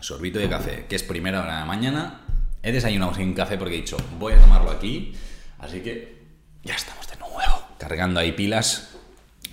sorbito 0.00 0.40
de 0.40 0.48
café, 0.48 0.86
que 0.88 0.96
es 0.96 1.04
primera 1.04 1.40
hora 1.40 1.54
de 1.54 1.60
la 1.60 1.66
mañana, 1.66 2.22
he 2.64 2.72
desayunado 2.72 3.14
sin 3.14 3.32
café 3.32 3.56
porque 3.56 3.76
he 3.76 3.80
dicho, 3.80 3.96
voy 4.18 4.32
a 4.32 4.40
tomarlo 4.40 4.72
aquí, 4.72 5.14
así 5.60 5.82
que 5.82 6.18
ya 6.64 6.74
nuevo, 6.74 6.97
cargando 7.78 8.20
ahí 8.20 8.32
pilas. 8.32 8.90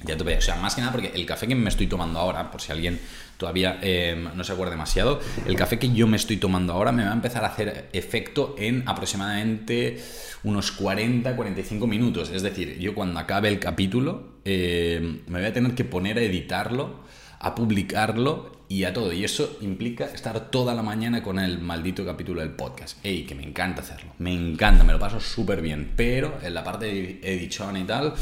Ya 0.03 0.17
tuve, 0.17 0.38
o 0.38 0.41
sea, 0.41 0.55
más 0.58 0.75
que 0.75 0.82
nada 0.82 0.94
porque 0.94 1.12
el 1.15 1.25
café 1.25 1.48
que 1.48 1.55
me 1.55 1.70
estoy 1.70 1.88
tomando 1.88 2.20
ahora, 2.20 2.51
por 2.51 2.62
si 2.62 2.72
alguien 2.72 3.00
todavía 3.38 3.79
em, 3.82 4.29
no 4.36 4.44
se 4.44 4.53
acuerda 4.53 4.72
demasiado, 4.72 5.20
el 5.46 5.55
café 5.55 5.79
que 5.79 5.91
yo 5.91 6.05
me 6.05 6.17
estoy 6.17 6.38
tomando 6.38 6.74
ahora 6.74 6.91
me 6.91 7.03
va 7.03 7.12
a 7.12 7.13
empezar 7.13 7.44
a 7.44 7.48
hacer 7.48 7.89
efecto 7.91 8.55
en 8.58 8.84
aproximadamente 8.88 10.01
unos 10.44 10.79
40-45 10.79 11.88
minutos. 11.88 12.29
Es 12.29 12.44
decir, 12.44 12.77
yo 12.79 12.94
cuando 12.94 13.20
acabe 13.20 13.48
el 13.48 13.60
capítulo 13.60 14.36
em, 14.46 15.22
me 15.27 15.39
voy 15.39 15.48
a 15.48 15.53
tener 15.53 15.74
que 15.74 15.86
poner 15.86 16.17
a 16.17 16.22
editarlo, 16.22 17.03
a 17.39 17.56
publicarlo 17.56 18.56
y 18.68 18.84
a 18.84 18.94
todo. 18.94 19.13
Y 19.13 19.24
eso 19.24 19.58
implica 19.62 20.06
estar 20.06 20.50
toda 20.50 20.74
la 20.74 20.82
mañana 20.82 21.22
con 21.24 21.39
el 21.39 21.60
maldito 21.60 22.06
capítulo 22.06 22.42
del 22.42 22.51
podcast. 22.51 22.98
Ey, 23.04 23.25
que 23.25 23.36
me 23.36 23.44
encanta 23.44 23.82
hacerlo. 23.82 24.12
Me 24.20 24.34
encanta, 24.34 24.84
me 24.84 24.94
lo 24.94 25.00
paso 25.00 25.20
súper 25.20 25.62
bien. 25.62 25.94
Pero 25.96 26.39
en 26.42 26.54
la 26.54 26.63
parte 26.63 26.86
de 26.86 27.20
edición 27.24 27.77
y 27.77 27.84
tal, 27.84 28.13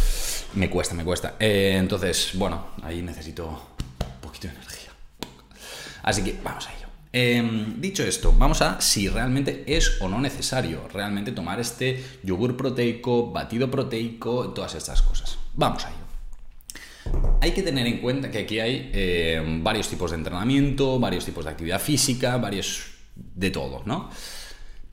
me 0.55 0.69
cuesta, 0.69 0.95
me 0.95 1.03
cuesta. 1.03 1.35
Eh, 1.39 1.75
entonces, 1.77 2.31
bueno, 2.33 2.67
ahí 2.83 3.01
necesito 3.01 3.47
un 3.47 4.21
poquito 4.21 4.47
de 4.47 4.53
energía. 4.53 4.91
Así 6.03 6.23
que 6.23 6.37
vamos 6.43 6.67
a 6.67 6.73
ello. 6.73 6.87
Em, 7.15 7.79
dicho 7.79 8.03
esto, 8.03 8.33
vamos 8.35 8.61
a 8.63 8.81
si 8.81 9.07
realmente 9.07 9.63
es 9.67 10.01
o 10.01 10.09
no 10.09 10.19
necesario 10.19 10.87
realmente 10.91 11.31
tomar 11.31 11.59
este 11.59 12.03
yogur 12.23 12.57
proteico, 12.57 13.31
batido 13.31 13.69
proteico, 13.69 14.49
todas 14.49 14.73
estas 14.73 15.03
cosas. 15.03 15.37
Vamos 15.53 15.85
a 15.85 15.89
ello. 15.89 16.02
Hay 17.41 17.51
que 17.51 17.63
tener 17.63 17.85
en 17.87 17.99
cuenta 17.99 18.31
que 18.31 18.39
aquí 18.39 18.59
hay 18.59 18.91
eh, 18.93 19.59
varios 19.61 19.89
tipos 19.89 20.11
de 20.11 20.17
entrenamiento, 20.17 20.99
varios 20.99 21.25
tipos 21.25 21.45
de 21.45 21.51
actividad 21.51 21.79
física, 21.79 22.37
varios 22.37 22.93
de 23.15 23.51
todo, 23.51 23.83
¿no? 23.85 24.09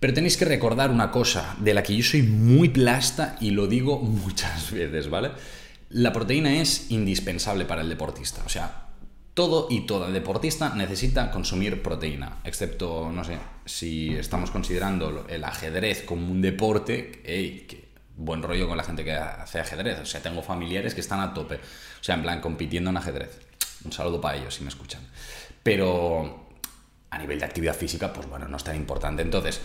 Pero 0.00 0.14
tenéis 0.14 0.37
que 0.37 0.47
recordar 0.47 0.90
una 0.90 1.11
cosa 1.11 1.57
de 1.61 1.75
la 1.75 1.83
que 1.83 1.95
yo 1.95 2.02
soy 2.02 2.23
muy 2.23 2.71
plasta 2.71 3.37
y 3.40 3.50
lo 3.50 3.67
digo 3.67 3.99
muchas 4.02 4.71
veces, 4.73 5.09
¿vale? 5.09 5.31
La 5.90 6.12
proteína 6.12 6.61
es 6.61 6.90
indispensable 6.90 7.64
para 7.64 7.83
el 7.83 7.88
deportista. 7.88 8.43
O 8.47 8.49
sea, 8.49 8.88
todo 9.35 9.69
y 9.71 9.83
toda 9.83 10.11
deportista 10.11 10.75
necesita 10.75 11.31
consumir 11.31 11.83
proteína, 11.83 12.38
excepto, 12.45 13.11
no 13.12 13.25
sé, 13.25 13.38
si 13.64 14.14
estamos 14.14 14.50
considerando 14.50 15.26
el 15.29 15.45
ajedrez 15.45 16.02
como 16.02 16.31
un 16.31 16.40
deporte, 16.40 17.23
hey, 17.25 17.67
buen 18.21 18.43
rollo 18.43 18.69
con 18.69 18.77
la 18.77 18.85
gente 18.85 19.03
que 19.03 19.12
hace 19.12 19.61
ajedrez. 19.61 19.99
O 20.00 20.07
sea, 20.07 20.23
tengo 20.23 20.43
familiares 20.43 20.95
que 20.95 21.00
están 21.00 21.21
a 21.21 21.35
tope. 21.35 21.57
O 21.57 22.05
sea, 22.05 22.15
en 22.15 22.23
plan, 22.23 22.41
compitiendo 22.41 22.91
en 22.91 22.97
ajedrez. 22.97 23.41
Un 23.85 23.93
saludo 23.93 24.21
para 24.21 24.37
ellos 24.37 24.55
si 24.55 24.62
me 24.62 24.69
escuchan. 24.69 25.00
Pero 25.62 26.49
a 27.11 27.19
nivel 27.19 27.41
de 27.41 27.47
actividad 27.47 27.75
física, 27.75 28.12
pues 28.12 28.29
bueno, 28.29 28.47
no 28.47 28.57
es 28.57 28.65
tan 28.65 28.77
importante. 28.77 29.23
Entonces, 29.23 29.61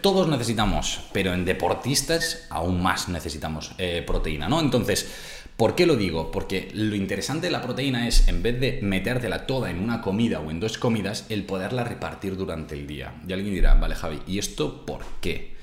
todos 0.00 0.28
necesitamos, 0.28 1.00
pero 1.12 1.32
en 1.32 1.44
deportistas 1.44 2.46
aún 2.50 2.82
más 2.82 3.08
necesitamos 3.08 3.74
eh, 3.78 4.02
proteína, 4.06 4.48
¿no? 4.48 4.60
Entonces, 4.60 5.08
¿por 5.56 5.74
qué 5.74 5.86
lo 5.86 5.96
digo? 5.96 6.30
Porque 6.30 6.70
lo 6.74 6.96
interesante 6.96 7.46
de 7.46 7.52
la 7.52 7.62
proteína 7.62 8.08
es, 8.08 8.26
en 8.26 8.42
vez 8.42 8.58
de 8.58 8.80
metértela 8.82 9.46
toda 9.46 9.70
en 9.70 9.78
una 9.78 10.00
comida 10.00 10.40
o 10.40 10.50
en 10.50 10.60
dos 10.60 10.76
comidas, 10.76 11.26
el 11.28 11.44
poderla 11.44 11.84
repartir 11.84 12.36
durante 12.36 12.74
el 12.74 12.86
día. 12.86 13.14
Y 13.26 13.32
alguien 13.32 13.54
dirá, 13.54 13.74
vale, 13.74 13.94
Javi, 13.94 14.20
¿y 14.26 14.38
esto 14.38 14.84
por 14.84 15.04
qué? 15.20 15.54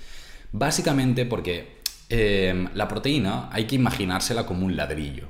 Básicamente 0.52 1.26
porque 1.26 1.79
Em, 2.10 2.70
la 2.74 2.88
proteína 2.88 3.50
hay 3.52 3.66
que 3.66 3.76
imaginársela 3.76 4.48
como 4.48 4.66
un 4.66 4.76
ladrillo. 4.76 5.28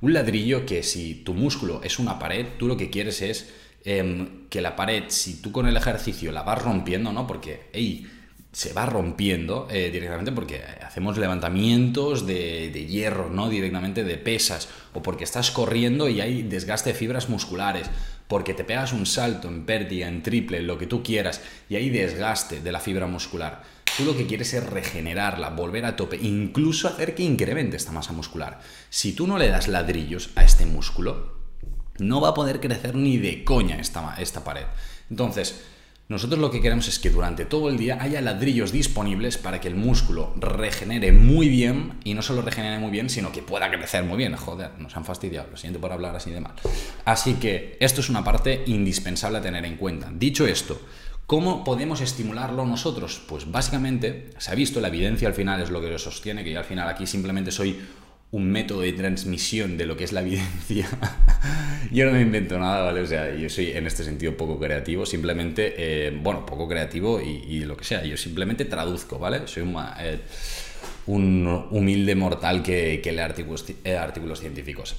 Un 0.00 0.14
ladrillo 0.14 0.64
que 0.64 0.82
si 0.82 1.14
tu 1.16 1.34
músculo 1.34 1.82
es 1.84 1.98
una 1.98 2.18
pared, 2.18 2.46
tú 2.58 2.66
lo 2.66 2.78
que 2.78 2.88
quieres 2.90 3.20
es 3.20 3.52
em, 3.84 4.48
que 4.48 4.62
la 4.62 4.74
pared, 4.74 5.04
si 5.08 5.42
tú 5.42 5.52
con 5.52 5.66
el 5.66 5.76
ejercicio 5.76 6.32
la 6.32 6.42
vas 6.42 6.62
rompiendo, 6.62 7.12
¿no? 7.12 7.26
Porque, 7.26 7.68
se 8.52 8.72
va 8.72 8.86
rompiendo 8.86 9.66
eh, 9.68 9.90
directamente 9.90 10.30
porque 10.30 10.62
hacemos 10.86 11.18
levantamientos 11.18 12.24
de, 12.24 12.70
de, 12.70 12.86
hierro, 12.86 13.28
¿no? 13.28 13.48
Directamente 13.48 14.04
de 14.04 14.16
pesas, 14.16 14.68
o 14.92 15.02
porque 15.02 15.24
estás 15.24 15.50
corriendo 15.50 16.08
y 16.08 16.20
hay 16.20 16.42
desgaste 16.42 16.90
de 16.90 16.94
fibras 16.94 17.28
musculares, 17.28 17.90
porque 18.28 18.54
te 18.54 18.64
pegas 18.64 18.92
un 18.92 19.06
salto 19.06 19.48
en 19.48 19.66
pérdida, 19.66 20.08
en 20.08 20.22
triple, 20.22 20.62
lo 20.62 20.78
que 20.78 20.86
tú 20.86 21.02
quieras, 21.02 21.42
y 21.68 21.74
hay 21.76 21.90
desgaste 21.90 22.60
de 22.60 22.72
la 22.72 22.80
fibra 22.80 23.06
muscular. 23.06 23.62
Tú 23.96 24.04
lo 24.04 24.16
que 24.16 24.26
quieres 24.26 24.52
es 24.54 24.64
regenerarla, 24.64 25.50
volver 25.50 25.84
a 25.84 25.94
tope, 25.94 26.18
incluso 26.20 26.88
hacer 26.88 27.14
que 27.14 27.22
incremente 27.22 27.76
esta 27.76 27.92
masa 27.92 28.12
muscular. 28.12 28.58
Si 28.90 29.12
tú 29.12 29.28
no 29.28 29.38
le 29.38 29.48
das 29.48 29.68
ladrillos 29.68 30.30
a 30.34 30.42
este 30.42 30.66
músculo, 30.66 31.38
no 31.98 32.20
va 32.20 32.30
a 32.30 32.34
poder 32.34 32.60
crecer 32.60 32.96
ni 32.96 33.18
de 33.18 33.44
coña 33.44 33.76
esta, 33.76 34.16
esta 34.18 34.42
pared. 34.42 34.64
Entonces, 35.10 35.62
nosotros 36.08 36.40
lo 36.40 36.50
que 36.50 36.60
queremos 36.60 36.88
es 36.88 36.98
que 36.98 37.08
durante 37.08 37.44
todo 37.44 37.70
el 37.70 37.78
día 37.78 37.96
haya 38.00 38.20
ladrillos 38.20 38.72
disponibles 38.72 39.38
para 39.38 39.60
que 39.60 39.68
el 39.68 39.76
músculo 39.76 40.34
regenere 40.36 41.12
muy 41.12 41.48
bien 41.48 42.00
y 42.02 42.14
no 42.14 42.22
solo 42.22 42.42
regenere 42.42 42.80
muy 42.80 42.90
bien, 42.90 43.08
sino 43.08 43.30
que 43.30 43.42
pueda 43.42 43.70
crecer 43.70 44.02
muy 44.02 44.18
bien. 44.18 44.34
Joder, 44.34 44.72
nos 44.80 44.96
han 44.96 45.04
fastidiado, 45.04 45.48
lo 45.52 45.56
siento 45.56 45.80
por 45.80 45.92
hablar 45.92 46.16
así 46.16 46.30
de 46.30 46.40
mal. 46.40 46.54
Así 47.04 47.34
que 47.34 47.78
esto 47.78 48.00
es 48.00 48.08
una 48.08 48.24
parte 48.24 48.64
indispensable 48.66 49.38
a 49.38 49.42
tener 49.42 49.64
en 49.64 49.76
cuenta. 49.76 50.10
Dicho 50.12 50.46
esto, 50.46 50.80
¿Cómo 51.26 51.64
podemos 51.64 52.02
estimularlo 52.02 52.66
nosotros? 52.66 53.22
Pues 53.26 53.50
básicamente 53.50 54.30
se 54.36 54.50
ha 54.50 54.54
visto, 54.54 54.80
la 54.80 54.88
evidencia 54.88 55.26
al 55.26 55.32
final 55.32 55.62
es 55.62 55.70
lo 55.70 55.80
que 55.80 55.88
lo 55.88 55.98
sostiene, 55.98 56.44
que 56.44 56.52
yo 56.52 56.58
al 56.58 56.66
final 56.66 56.86
aquí 56.86 57.06
simplemente 57.06 57.50
soy 57.50 57.80
un 58.30 58.50
método 58.50 58.80
de 58.80 58.92
transmisión 58.92 59.78
de 59.78 59.86
lo 59.86 59.96
que 59.96 60.04
es 60.04 60.12
la 60.12 60.20
evidencia. 60.20 60.86
yo 61.92 62.04
no 62.04 62.12
me 62.12 62.20
invento 62.20 62.58
nada, 62.58 62.82
¿vale? 62.82 63.00
O 63.00 63.06
sea, 63.06 63.34
yo 63.34 63.48
soy 63.48 63.70
en 63.70 63.86
este 63.86 64.04
sentido 64.04 64.36
poco 64.36 64.58
creativo, 64.58 65.06
simplemente, 65.06 65.74
eh, 65.78 66.10
bueno, 66.10 66.44
poco 66.44 66.68
creativo 66.68 67.20
y, 67.20 67.60
lo 67.60 67.76
que 67.76 67.84
sea, 67.84 68.04
yo 68.04 68.18
simplemente 68.18 68.66
traduzco, 68.66 69.18
¿vale? 69.18 69.46
Soy 69.46 69.62
un... 69.62 69.76
Eh, 70.00 70.18
un 71.06 71.66
humilde 71.70 72.14
mortal 72.14 72.62
que, 72.62 73.00
lee 73.04 73.18
artículos, 73.18 73.64
eh, 73.84 74.36
científicos. 74.36 74.96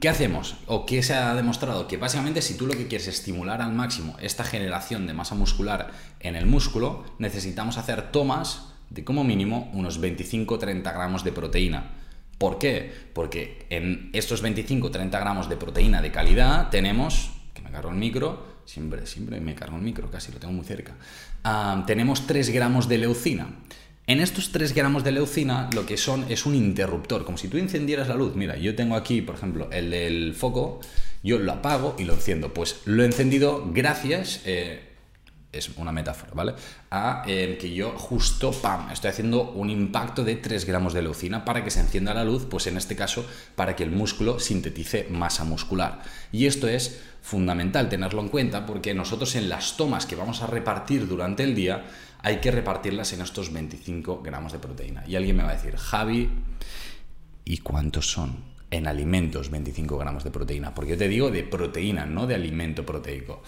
¿Qué 0.00 0.08
hacemos? 0.08 0.56
¿O 0.66 0.86
qué 0.86 1.02
se 1.02 1.14
ha 1.14 1.34
demostrado? 1.34 1.86
Que 1.86 1.96
básicamente 1.96 2.42
si 2.42 2.56
tú 2.56 2.66
lo 2.66 2.74
que 2.74 2.88
quieres 2.88 3.08
es 3.08 3.16
estimular 3.16 3.62
al 3.62 3.72
máximo 3.72 4.16
esta 4.20 4.44
generación 4.44 5.06
de 5.06 5.14
masa 5.14 5.34
muscular 5.34 5.92
en 6.20 6.36
el 6.36 6.46
músculo, 6.46 7.04
necesitamos 7.18 7.78
hacer 7.78 8.10
tomas 8.10 8.72
de 8.90 9.04
como 9.04 9.24
mínimo 9.24 9.70
unos 9.72 10.00
25-30 10.00 10.82
gramos 10.82 11.24
de 11.24 11.32
proteína. 11.32 11.92
¿Por 12.38 12.58
qué? 12.58 12.92
Porque 13.12 13.66
en 13.70 14.10
estos 14.12 14.42
25-30 14.42 15.10
gramos 15.10 15.48
de 15.48 15.56
proteína 15.56 16.02
de 16.02 16.10
calidad 16.10 16.70
tenemos, 16.70 17.30
que 17.54 17.62
me 17.62 17.70
cargo 17.70 17.90
el 17.90 17.96
micro, 17.96 18.54
siempre, 18.64 19.06
siempre 19.06 19.40
me 19.40 19.54
cargo 19.54 19.76
el 19.76 19.82
micro, 19.82 20.10
casi 20.10 20.32
lo 20.32 20.38
tengo 20.38 20.52
muy 20.52 20.64
cerca, 20.64 20.94
tenemos 21.86 22.26
3 22.26 22.50
gramos 22.50 22.88
de 22.88 22.98
leucina. 22.98 23.48
En 24.06 24.20
estos 24.20 24.52
3 24.52 24.74
gramos 24.74 25.02
de 25.02 25.12
leucina 25.12 25.70
lo 25.74 25.86
que 25.86 25.96
son 25.96 26.26
es 26.28 26.44
un 26.44 26.54
interruptor, 26.54 27.24
como 27.24 27.38
si 27.38 27.48
tú 27.48 27.56
encendieras 27.56 28.06
la 28.06 28.16
luz. 28.16 28.36
Mira, 28.36 28.58
yo 28.58 28.74
tengo 28.74 28.96
aquí, 28.96 29.22
por 29.22 29.34
ejemplo, 29.34 29.68
el 29.72 29.90
del 29.90 30.34
foco, 30.34 30.80
yo 31.22 31.38
lo 31.38 31.52
apago 31.52 31.96
y 31.98 32.04
lo 32.04 32.12
enciendo. 32.12 32.52
Pues 32.52 32.82
lo 32.84 33.02
he 33.02 33.06
encendido 33.06 33.70
gracias, 33.72 34.42
eh, 34.44 34.82
es 35.58 35.70
una 35.76 35.92
metáfora, 35.92 36.32
¿vale? 36.34 36.54
A 36.90 37.24
eh, 37.26 37.56
que 37.60 37.72
yo 37.72 37.90
justo, 37.96 38.52
¡pam!, 38.52 38.90
estoy 38.90 39.10
haciendo 39.10 39.50
un 39.52 39.70
impacto 39.70 40.24
de 40.24 40.36
3 40.36 40.64
gramos 40.64 40.92
de 40.92 41.02
leucina 41.02 41.44
para 41.44 41.64
que 41.64 41.70
se 41.70 41.80
encienda 41.80 42.14
la 42.14 42.24
luz, 42.24 42.46
pues 42.48 42.66
en 42.66 42.76
este 42.76 42.96
caso 42.96 43.26
para 43.54 43.76
que 43.76 43.84
el 43.84 43.90
músculo 43.90 44.40
sintetice 44.40 45.06
masa 45.10 45.44
muscular. 45.44 46.02
Y 46.32 46.46
esto 46.46 46.68
es 46.68 47.00
fundamental 47.22 47.88
tenerlo 47.88 48.20
en 48.20 48.28
cuenta 48.28 48.66
porque 48.66 48.92
nosotros 48.92 49.34
en 49.34 49.48
las 49.48 49.78
tomas 49.78 50.04
que 50.04 50.14
vamos 50.14 50.42
a 50.42 50.46
repartir 50.46 51.08
durante 51.08 51.42
el 51.42 51.54
día, 51.54 51.84
hay 52.24 52.38
que 52.38 52.50
repartirlas 52.50 53.12
en 53.12 53.22
estos 53.22 53.52
25 53.52 54.22
gramos 54.22 54.52
de 54.52 54.58
proteína. 54.58 55.04
Y 55.06 55.16
alguien 55.16 55.36
me 55.36 55.42
va 55.42 55.50
a 55.50 55.54
decir, 55.56 55.76
Javi, 55.76 56.30
¿y 57.44 57.58
cuántos 57.58 58.10
son? 58.10 58.54
En 58.70 58.86
alimentos 58.86 59.50
25 59.50 59.98
gramos 59.98 60.24
de 60.24 60.30
proteína. 60.30 60.74
Porque 60.74 60.92
yo 60.92 60.98
te 60.98 61.08
digo 61.08 61.30
de 61.30 61.44
proteína, 61.44 62.06
no 62.06 62.26
de 62.26 62.34
alimento 62.34 62.84
proteico. 62.84 63.42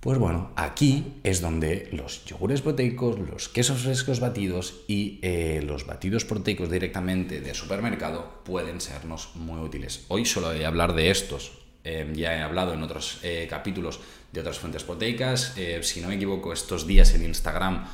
Pues 0.00 0.18
bueno, 0.18 0.52
aquí 0.56 1.14
es 1.24 1.40
donde 1.40 1.88
los 1.92 2.24
yogures 2.26 2.60
proteicos, 2.60 3.18
los 3.18 3.48
quesos 3.48 3.80
frescos 3.80 4.20
batidos 4.20 4.82
y 4.86 5.18
eh, 5.22 5.62
los 5.64 5.84
batidos 5.84 6.24
proteicos 6.24 6.70
directamente 6.70 7.40
de 7.40 7.54
supermercado 7.54 8.42
pueden 8.44 8.80
sernos 8.80 9.30
muy 9.34 9.60
útiles. 9.60 10.04
Hoy 10.08 10.24
solo 10.24 10.48
voy 10.52 10.62
a 10.62 10.68
hablar 10.68 10.94
de 10.94 11.10
estos. 11.10 11.66
Eh, 11.82 12.12
ya 12.14 12.36
he 12.36 12.42
hablado 12.42 12.74
en 12.74 12.82
otros 12.82 13.20
eh, 13.22 13.46
capítulos 13.48 14.00
de 14.32 14.40
otras 14.40 14.58
fuentes 14.58 14.82
proteicas. 14.82 15.54
Eh, 15.56 15.80
si 15.82 16.00
no 16.00 16.08
me 16.08 16.16
equivoco, 16.16 16.52
estos 16.52 16.86
días 16.86 17.14
en 17.14 17.24
Instagram 17.24 17.86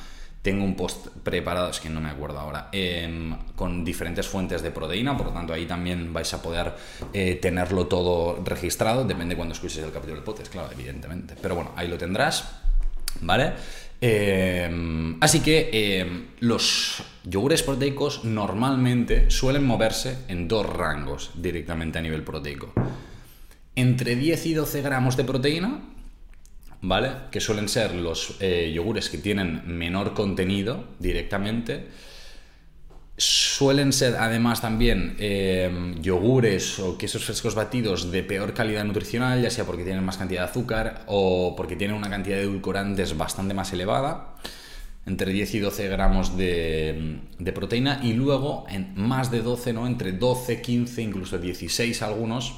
tengo 0.42 0.64
un 0.64 0.74
post 0.74 1.06
preparado, 1.22 1.70
es 1.70 1.78
que 1.78 1.88
no 1.88 2.00
me 2.00 2.10
acuerdo 2.10 2.40
ahora, 2.40 2.68
em, 2.72 3.36
con 3.54 3.84
diferentes 3.84 4.26
fuentes 4.26 4.60
de 4.60 4.72
proteína, 4.72 5.16
por 5.16 5.26
lo 5.26 5.32
tanto 5.32 5.52
ahí 5.52 5.66
también 5.66 6.12
vais 6.12 6.34
a 6.34 6.42
poder 6.42 6.74
eh, 7.12 7.36
tenerlo 7.40 7.86
todo 7.86 8.42
registrado, 8.44 9.04
depende 9.04 9.36
cuando 9.36 9.54
escuches 9.54 9.84
el 9.84 9.92
capítulo 9.92 10.16
del 10.16 10.24
podcast, 10.24 10.52
claro, 10.52 10.70
evidentemente. 10.72 11.36
Pero 11.40 11.54
bueno, 11.54 11.70
ahí 11.76 11.86
lo 11.86 11.96
tendrás, 11.96 12.50
¿vale? 13.20 13.52
Em, 14.00 15.16
así 15.20 15.38
que 15.38 15.70
em, 15.72 16.26
los 16.40 17.04
yogures 17.22 17.62
proteicos 17.62 18.24
normalmente 18.24 19.30
suelen 19.30 19.64
moverse 19.64 20.24
en 20.26 20.48
dos 20.48 20.66
rangos 20.66 21.30
directamente 21.36 22.00
a 22.00 22.02
nivel 22.02 22.24
proteico. 22.24 22.72
Entre 23.76 24.16
10 24.16 24.46
y 24.46 24.54
12 24.54 24.82
gramos 24.82 25.16
de 25.16 25.22
proteína, 25.22 25.82
¿vale? 26.82 27.12
Que 27.30 27.40
suelen 27.40 27.68
ser 27.68 27.94
los 27.94 28.36
eh, 28.40 28.70
yogures 28.74 29.08
que 29.08 29.18
tienen 29.18 29.62
menor 29.66 30.12
contenido 30.14 30.84
directamente. 30.98 31.86
Suelen 33.16 33.92
ser 33.92 34.16
además 34.16 34.60
también 34.60 35.14
em, 35.18 36.02
yogures 36.02 36.80
o 36.80 36.98
quesos 36.98 37.24
frescos 37.24 37.54
batidos 37.54 38.10
de 38.10 38.24
peor 38.24 38.52
calidad 38.52 38.84
nutricional, 38.84 39.40
ya 39.40 39.50
sea 39.50 39.64
porque 39.64 39.84
tienen 39.84 40.02
más 40.04 40.16
cantidad 40.16 40.42
de 40.42 40.50
azúcar 40.50 41.04
o 41.06 41.54
porque 41.56 41.76
tienen 41.76 41.96
una 41.96 42.10
cantidad 42.10 42.36
de 42.36 42.42
edulcorantes 42.42 43.16
bastante 43.16 43.54
más 43.54 43.72
elevada, 43.72 44.34
entre 45.06 45.32
10 45.32 45.54
y 45.54 45.58
12 45.60 45.88
gramos 45.88 46.36
de, 46.36 47.20
de 47.38 47.52
proteína, 47.52 48.00
y 48.02 48.14
luego 48.14 48.64
en 48.68 48.94
más 48.96 49.30
de 49.30 49.42
12, 49.42 49.72
¿no? 49.72 49.86
entre 49.86 50.12
12, 50.12 50.62
15, 50.62 51.02
incluso 51.02 51.38
16 51.38 52.02
algunos, 52.02 52.54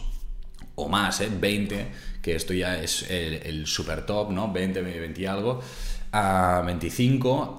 o 0.77 0.89
más, 0.89 1.21
¿eh? 1.21 1.29
20, 1.31 1.89
que 2.25 2.35
esto 2.35 2.55
ya 2.55 2.81
es 2.81 3.05
el, 3.11 3.67
super 3.67 4.07
top, 4.07 4.31
¿no? 4.31 4.51
20, 4.51 4.81
20 4.81 5.21
y 5.21 5.27
algo, 5.27 5.61
a 6.11 6.63
25, 6.65 7.59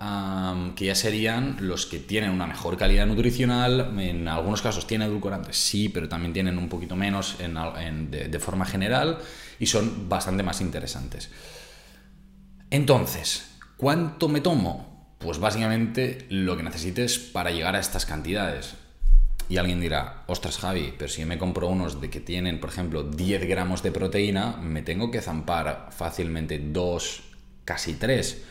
que 0.75 0.85
ya 0.85 0.95
serían 0.95 1.57
los 1.59 1.85
que 1.85 1.99
tienen 1.99 2.31
una 2.31 2.47
mejor 2.47 2.75
calidad 2.75 3.05
nutricional, 3.05 3.93
en 3.99 4.27
algunos 4.27 4.63
casos 4.63 4.87
tienen 4.87 5.09
edulcorantes, 5.09 5.55
sí, 5.55 5.89
pero 5.89 6.09
también 6.09 6.33
tienen 6.33 6.57
un 6.57 6.67
poquito 6.67 6.95
menos 6.95 7.37
de, 7.37 8.39
forma 8.39 8.65
general 8.65 9.19
y 9.59 9.67
son 9.67 10.09
bastante 10.09 10.41
más 10.41 10.61
interesantes. 10.61 11.29
Entonces, 12.71 13.57
¿cuánto 13.77 14.27
me 14.29 14.41
tomo? 14.41 15.15
Pues 15.19 15.37
básicamente 15.37 16.25
lo 16.29 16.57
que 16.57 16.63
necesites 16.63 17.19
para 17.19 17.51
llegar 17.51 17.75
a 17.75 17.79
estas 17.79 18.07
cantidades. 18.07 18.73
Y 19.47 19.57
alguien 19.57 19.79
dirá, 19.79 20.23
ostras 20.27 20.57
Javi, 20.57 20.93
pero 20.97 21.09
si 21.09 21.23
me 21.25 21.37
compro 21.37 21.67
unos 21.67 22.01
de 22.01 22.09
que 22.09 22.19
tienen, 22.19 22.59
por 22.59 22.69
ejemplo, 22.69 23.03
10 23.03 23.47
gramos 23.47 23.83
de 23.83 23.91
proteína, 23.91 24.57
me 24.57 24.81
tengo 24.81 25.11
que 25.11 25.21
zampar 25.21 25.89
fácilmente 25.91 26.59
2, 26.59 27.23
casi 27.63 27.93
3. 27.93 28.43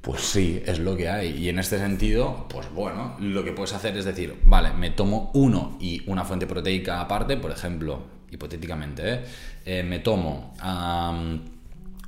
Pues 0.00 0.20
sí, 0.22 0.62
es 0.66 0.78
lo 0.78 0.96
que 0.96 1.08
hay. 1.08 1.36
Y 1.36 1.48
en 1.48 1.58
este 1.58 1.78
sentido, 1.78 2.46
pues 2.48 2.70
bueno, 2.72 3.16
lo 3.20 3.44
que 3.44 3.52
puedes 3.52 3.72
hacer 3.72 3.96
es 3.96 4.04
decir, 4.04 4.36
vale, 4.44 4.72
me 4.72 4.90
tomo 4.90 5.30
uno 5.34 5.76
y 5.80 6.02
una 6.06 6.24
fuente 6.24 6.46
proteica 6.46 7.00
aparte, 7.00 7.36
por 7.36 7.50
ejemplo, 7.50 8.02
hipotéticamente, 8.30 9.14
¿eh? 9.14 9.24
Eh, 9.64 9.82
me 9.84 10.00
tomo 10.00 10.54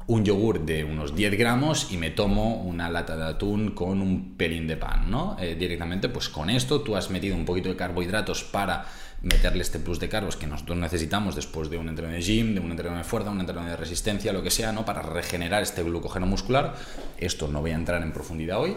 un 0.06 0.24
yogur 0.24 0.64
de 0.66 0.84
unos 0.84 1.14
10 1.14 1.38
gramos 1.38 1.90
y 1.90 1.96
me 1.96 2.10
tomo 2.10 2.56
una 2.56 2.90
lata 2.90 3.16
de 3.16 3.24
atún 3.24 3.70
con 3.70 4.02
un 4.02 4.36
pelín 4.36 4.66
de 4.66 4.76
pan, 4.76 5.10
¿no? 5.10 5.36
Eh, 5.40 5.56
directamente, 5.58 6.08
pues 6.08 6.28
con 6.28 6.50
esto 6.50 6.82
tú 6.82 6.96
has 6.96 7.10
metido 7.10 7.36
un 7.36 7.44
poquito 7.44 7.70
de 7.70 7.76
carbohidratos 7.76 8.44
para 8.44 8.84
meterle 9.22 9.62
este 9.62 9.78
plus 9.78 9.98
de 9.98 10.10
carbos 10.10 10.36
que 10.36 10.46
nosotros 10.46 10.76
necesitamos 10.76 11.34
después 11.34 11.70
de 11.70 11.78
un 11.78 11.88
entreno 11.88 12.12
de 12.12 12.20
gym, 12.20 12.54
de 12.54 12.60
un 12.60 12.70
entreno 12.70 12.96
de 12.98 13.04
fuerza, 13.04 13.30
un 13.30 13.40
entreno 13.40 13.64
de 13.64 13.76
resistencia, 13.76 14.32
lo 14.32 14.42
que 14.42 14.50
sea, 14.50 14.72
¿no? 14.72 14.84
Para 14.84 15.00
regenerar 15.00 15.62
este 15.62 15.82
glucógeno 15.82 16.26
muscular. 16.26 16.74
Esto 17.16 17.48
no 17.48 17.62
voy 17.62 17.70
a 17.70 17.74
entrar 17.74 18.02
en 18.02 18.12
profundidad 18.12 18.60
hoy. 18.60 18.76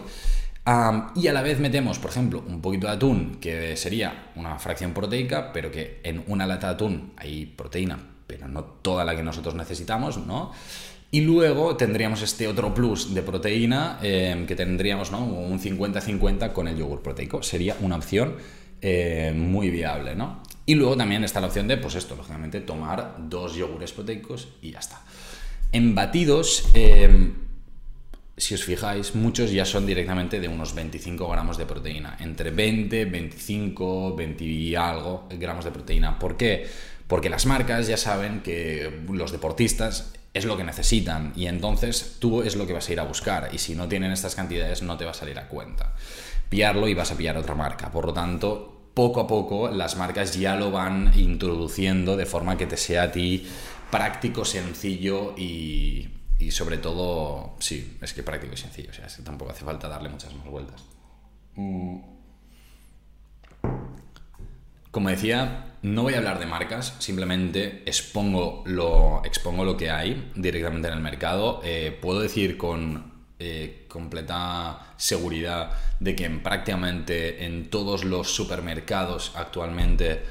y 1.16 1.28
a 1.28 1.34
la 1.34 1.42
vez 1.42 1.60
metemos, 1.60 2.00
por 2.00 2.12
ejemplo, 2.12 2.44
un 2.48 2.62
poquito 2.62 2.88
de 2.88 2.94
atún, 2.94 3.38
que 3.40 3.76
sería 3.78 4.32
una 4.36 4.60
fracción 4.60 4.94
proteica, 4.94 5.52
pero 5.54 5.72
que 5.72 6.02
en 6.04 6.24
una 6.28 6.46
lata 6.46 6.68
de 6.68 6.74
atún 6.74 7.14
hay 7.18 7.46
proteína, 7.46 8.00
pero 8.28 8.48
no 8.48 8.64
toda 8.64 9.06
la 9.06 9.16
que 9.16 9.24
nosotros 9.24 9.56
necesitamos, 9.56 10.18
¿no? 10.18 10.52
Y 11.10 11.22
luego 11.22 11.78
tendríamos 11.78 12.22
este 12.22 12.48
otro 12.48 12.74
plus 12.74 13.14
de 13.14 13.22
proteína 13.22 13.98
eh, 14.02 14.44
que 14.48 14.56
tendríamos 14.56 15.12
¿no? 15.12 15.24
un 15.24 15.60
50-50 15.60 16.52
con 16.52 16.68
el 16.68 16.78
yogur 16.78 17.02
proteico. 17.02 17.42
Sería 17.44 17.78
una 17.80 17.96
opción 17.96 18.36
eh, 18.82 19.34
muy 19.36 19.70
viable, 19.70 20.16
¿no? 20.16 20.44
Y 20.66 20.76
luego 20.76 20.98
también 20.98 21.24
está 21.24 21.40
la 21.40 21.48
opción 21.48 21.68
de, 21.68 21.78
pues 21.78 21.96
esto, 21.96 22.16
lógicamente, 22.16 22.60
tomar 22.60 23.16
dos 23.20 23.56
yogures 23.56 23.94
proteicos 23.94 24.50
y 24.62 24.72
ya 24.72 24.80
está. 24.80 25.02
En 25.72 25.96
batidos, 25.96 26.70
eh, 26.74 27.32
si 28.36 28.54
os 28.54 28.64
fijáis, 28.64 29.16
muchos 29.16 29.52
ya 29.52 29.64
son 29.64 29.86
directamente 29.86 30.42
de 30.42 30.50
unos 30.50 30.76
25 30.76 31.28
gramos 31.30 31.58
de 31.58 31.66
proteína. 31.66 32.18
Entre 32.20 32.52
20, 32.52 33.06
25, 33.06 34.14
20 34.14 34.44
y 34.44 34.76
algo 34.76 35.28
gramos 35.32 35.64
de 35.64 35.72
proteína. 35.72 36.20
¿Por 36.20 36.36
qué? 36.36 36.68
Porque 37.08 37.30
las 37.30 37.46
marcas 37.46 37.88
ya 37.88 37.96
saben 37.96 38.42
que 38.42 39.04
los 39.10 39.32
deportistas 39.32 40.14
es 40.38 40.46
lo 40.46 40.58
que 40.58 40.64
necesitan 40.64 41.34
y 41.36 41.48
entonces 41.48 42.18
tú 42.20 42.42
es 42.42 42.56
lo 42.56 42.66
que 42.66 42.74
vas 42.74 42.88
a 42.88 42.94
ir 42.94 43.00
a 43.00 43.04
buscar 43.04 43.50
y 43.52 43.58
si 43.58 43.76
no 43.76 43.88
tienen 43.88 44.12
estas 44.12 44.36
cantidades 44.36 44.82
no 44.82 44.98
te 44.98 45.06
va 45.06 45.12
a 45.12 45.14
salir 45.14 45.38
a 45.40 45.48
cuenta. 45.48 45.94
Pillarlo 46.50 46.88
y 46.88 46.94
vas 46.94 47.12
a 47.12 47.18
pillar 47.18 47.38
otra 47.38 47.56
marca. 47.56 47.92
Por 47.92 48.06
lo 48.06 48.14
tanto, 48.14 48.92
poco 48.94 49.20
a 49.20 49.28
poco 49.28 49.70
las 49.70 49.98
marcas 49.98 50.38
ya 50.38 50.56
lo 50.56 50.72
van 50.72 51.12
introduciendo 51.16 52.16
de 52.16 52.26
forma 52.26 52.58
que 52.58 52.68
te 52.68 52.78
sea 52.78 53.04
a 53.04 53.12
ti 53.12 53.48
práctico, 53.92 54.46
sencillo 54.46 55.34
y, 55.38 56.10
y 56.40 56.52
sobre 56.52 56.78
todo, 56.78 57.56
sí, 57.60 57.98
es 58.02 58.14
que 58.14 58.24
práctico 58.24 58.54
y 58.54 58.58
sencillo. 58.58 58.92
O 58.92 58.94
sea, 58.94 59.08
es 59.08 59.18
que 59.18 59.24
tampoco 59.24 59.52
hace 59.52 59.66
falta 59.66 59.88
darle 59.88 60.10
muchas 60.10 60.34
más 60.36 60.48
vueltas. 60.48 60.84
Mm. 61.56 62.17
Como 64.98 65.10
decía, 65.10 65.76
no 65.84 66.02
voy 66.02 66.16
a 66.16 66.18
hablar 66.18 66.40
de 66.40 66.48
marcas, 66.48 66.96
simplemente 66.98 67.84
expongo 67.86 68.64
lo, 68.66 69.22
expongo 69.24 69.64
lo 69.64 69.78
que 69.78 69.92
hay 69.92 70.32
directamente 70.34 70.88
en 70.88 70.96
el 70.96 71.02
mercado. 71.02 71.62
Eh, 71.64 71.96
puedo 72.02 72.20
decir 72.20 72.58
con 72.58 73.14
eh, 73.38 73.86
completa 73.88 74.96
seguridad 74.98 75.70
de 76.00 76.16
que 76.16 76.26
en 76.26 76.42
prácticamente 76.42 77.46
en 77.46 77.70
todos 77.70 78.06
los 78.06 78.34
supermercados 78.34 79.34
actualmente, 79.36 80.24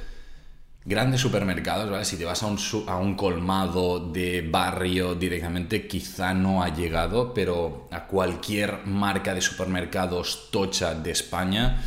grandes 0.84 1.20
supermercados, 1.20 1.88
¿vale? 1.88 2.04
si 2.04 2.16
te 2.16 2.24
vas 2.24 2.42
a 2.42 2.46
un, 2.46 2.58
a 2.88 2.96
un 2.96 3.14
colmado 3.14 4.00
de 4.00 4.42
barrio 4.50 5.14
directamente, 5.14 5.86
quizá 5.86 6.34
no 6.34 6.64
ha 6.64 6.74
llegado, 6.74 7.32
pero 7.32 7.86
a 7.92 8.08
cualquier 8.08 8.84
marca 8.84 9.32
de 9.32 9.42
supermercados 9.42 10.48
tocha 10.50 10.92
de 10.92 11.12
España, 11.12 11.84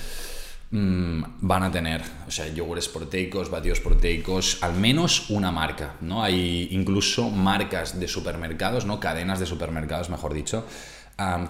Mm, 0.71 1.23
van 1.41 1.63
a 1.63 1.71
tener, 1.71 2.03
o 2.27 2.31
sea, 2.31 2.47
yogures 2.47 2.87
proteicos, 2.89 3.49
batidos 3.49 3.79
proteicos, 3.79 4.59
al 4.61 4.75
menos 4.75 5.31
una 5.31 5.51
marca, 5.51 5.95
¿no? 6.01 6.23
Hay 6.23 6.67
incluso 6.71 7.31
marcas 7.31 7.99
de 7.99 8.07
supermercados, 8.07 8.85
¿no? 8.85 8.99
Cadenas 8.99 9.39
de 9.39 9.47
supermercados, 9.47 10.11
mejor 10.11 10.33
dicho, 10.33 10.65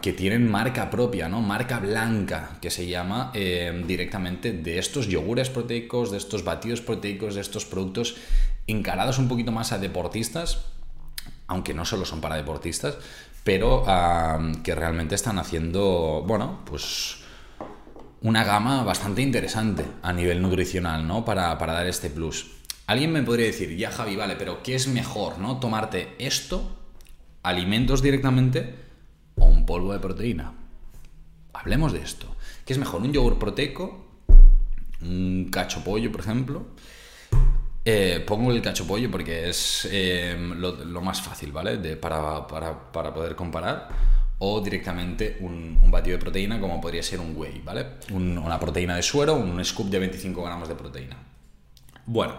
que 0.02 0.14
tienen 0.14 0.50
marca 0.50 0.90
propia, 0.90 1.28
¿no? 1.28 1.42
Marca 1.42 1.80
blanca, 1.80 2.58
que 2.62 2.72
se 2.72 2.88
llama 2.88 3.32
em, 3.36 3.86
directamente 3.86 4.52
de 4.54 4.80
estos 4.80 5.08
yogures 5.08 5.50
proteicos, 5.50 6.12
de 6.12 6.18
estos 6.18 6.44
batidos 6.44 6.82
proteicos, 6.82 7.36
de 7.36 7.42
estos 7.42 7.66
productos 7.66 8.16
encarados 8.68 9.20
un 9.20 9.28
poquito 9.28 9.52
más 9.52 9.72
a 9.72 9.78
deportistas, 9.78 10.66
aunque 11.48 11.74
no 11.74 11.86
solo 11.86 12.06
son 12.06 12.22
para 12.22 12.36
deportistas, 12.36 12.98
pero 13.44 13.84
que 14.64 14.76
realmente 14.76 15.16
están 15.16 15.40
haciendo, 15.40 16.24
bueno, 16.26 16.62
pues 16.66 17.20
una 18.22 18.44
gama 18.44 18.84
bastante 18.84 19.22
interesante 19.22 19.86
a 20.02 20.12
nivel 20.12 20.42
nutricional, 20.42 21.08
¿no? 21.08 21.24
Para, 21.24 21.56
dar 21.56 21.88
este 21.88 22.10
plus. 22.10 22.52
Alguien 22.88 23.12
me 23.12 23.24
podría 23.24 23.46
decir, 23.46 23.76
ya 23.78 23.92
Javi, 23.92 24.16
vale, 24.16 24.36
pero 24.36 24.62
¿qué 24.64 24.76
es 24.76 24.88
mejor, 24.88 25.40
¿no? 25.40 25.60
Tomarte 25.60 26.16
esto, 26.18 26.78
alimentos 27.44 28.02
directamente, 28.02 28.76
o 29.36 29.46
un 29.46 29.66
polvo 29.66 29.94
de 29.94 30.00
proteína. 30.00 30.54
Hablemos 31.54 31.94
de 31.94 32.02
esto. 32.02 32.36
¿Qué 32.66 32.74
es 32.74 32.80
mejor? 32.80 33.02
¿Un 33.02 33.14
yogur 33.14 33.40
proteico? 33.40 34.06
¿Un 35.02 35.50
cacho 35.52 35.84
pollo, 35.84 36.12
por 36.12 36.22
ejemplo? 36.22 36.68
Eh, 37.86 38.24
pongo 38.28 38.52
el 38.52 38.62
cacho 38.62 38.86
pollo 38.86 39.10
porque 39.10 39.50
es 39.50 39.88
eh, 39.90 40.36
lo, 40.38 41.02
más 41.02 41.22
fácil, 41.22 41.52
¿vale? 41.52 41.78
De, 41.78 41.96
para, 41.96 42.46
para 42.48 43.14
poder 43.14 43.36
comparar 43.36 44.19
o 44.40 44.62
directamente 44.62 45.38
un, 45.42 45.80
batido 45.92 46.18
de 46.18 46.22
proteína 46.24 46.60
como 46.60 46.80
podría 46.80 47.04
ser 47.04 47.20
un 47.20 47.36
whey, 47.36 47.62
¿vale? 47.64 47.86
una 48.12 48.60
proteína 48.60 48.96
de 48.96 49.04
suero, 49.04 49.36
un 49.36 49.64
scoop 49.64 49.90
de 49.90 50.00
25 50.00 50.44
gramos 50.44 50.70
de 50.70 50.76
proteína. 50.76 51.18
Bueno, 52.06 52.36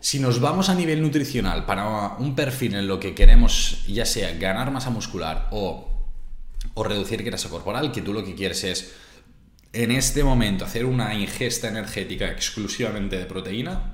si 0.00 0.20
nos 0.20 0.40
vamos 0.40 0.68
a 0.68 0.74
nivel 0.74 1.02
nutricional 1.02 1.66
para 1.66 2.16
un 2.18 2.34
perfil 2.34 2.74
en 2.74 2.86
lo 2.86 3.00
que 3.00 3.14
queremos, 3.14 3.84
ya 3.86 4.06
sea 4.06 4.32
ganar 4.36 4.70
masa 4.70 4.90
muscular 4.90 5.48
o, 5.50 5.88
o 6.74 6.84
reducir 6.84 7.22
grasa 7.22 7.48
corporal, 7.48 7.90
que 7.90 8.02
tú 8.02 8.12
lo 8.12 8.24
que 8.24 8.34
quieres 8.34 8.62
es 8.64 8.94
en 9.72 9.90
este 9.90 10.22
momento 10.22 10.64
hacer 10.64 10.84
una 10.84 11.14
ingesta 11.14 11.68
energética 11.68 12.30
exclusivamente 12.30 13.18
de 13.18 13.26
proteína, 13.26 13.93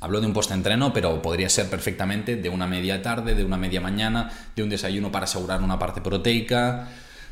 Hablo 0.00 0.20
de 0.20 0.26
un 0.26 0.32
post-entreno, 0.32 0.92
pero 0.92 1.20
podría 1.22 1.48
ser 1.48 1.68
perfectamente 1.68 2.36
de 2.36 2.48
una 2.48 2.66
media 2.66 3.02
tarde, 3.02 3.34
de 3.34 3.44
una 3.44 3.56
media 3.56 3.80
mañana, 3.80 4.30
de 4.54 4.62
un 4.62 4.68
desayuno 4.68 5.10
para 5.10 5.24
asegurar 5.24 5.62
una 5.62 5.78
parte 5.78 6.00
proteica, 6.00 6.88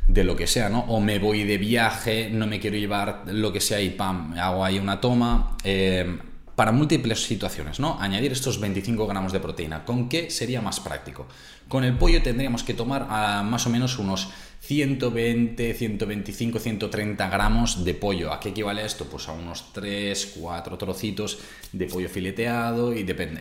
de 0.06 0.24
lo 0.24 0.36
que 0.36 0.46
sea, 0.46 0.68
¿no? 0.68 0.80
O 0.80 1.00
me 1.00 1.18
voy 1.18 1.44
de 1.44 1.58
viaje, 1.58 2.30
no 2.30 2.46
me 2.46 2.58
quiero 2.58 2.76
llevar 2.76 3.22
lo 3.26 3.52
que 3.52 3.60
sea 3.60 3.80
y 3.80 3.90
pam, 3.90 4.34
hago 4.38 4.64
ahí 4.64 4.78
una 4.78 5.00
toma. 5.00 5.56
Eh, 5.64 6.18
para 6.54 6.72
múltiples 6.72 7.22
situaciones, 7.24 7.80
¿no? 7.80 7.98
Añadir 8.00 8.32
estos 8.32 8.60
25 8.60 9.06
gramos 9.06 9.32
de 9.32 9.40
proteína. 9.40 9.84
¿Con 9.84 10.08
qué 10.08 10.30
sería 10.30 10.60
más 10.60 10.80
práctico? 10.80 11.26
Con 11.68 11.84
el 11.84 11.96
pollo 11.96 12.22
tendríamos 12.22 12.62
que 12.62 12.74
tomar 12.74 13.06
a 13.08 13.42
más 13.42 13.66
o 13.66 13.70
menos 13.70 13.98
unos 13.98 14.28
120, 14.60 15.74
125, 15.74 16.58
130 16.58 17.28
gramos 17.30 17.84
de 17.84 17.94
pollo. 17.94 18.32
¿A 18.32 18.38
qué 18.38 18.50
equivale 18.50 18.84
esto? 18.84 19.06
Pues 19.06 19.28
a 19.28 19.32
unos 19.32 19.72
3, 19.72 20.34
4 20.38 20.78
trocitos 20.78 21.38
de 21.72 21.86
pollo 21.86 22.08
fileteado 22.08 22.92
y 22.92 23.02
depende, 23.02 23.40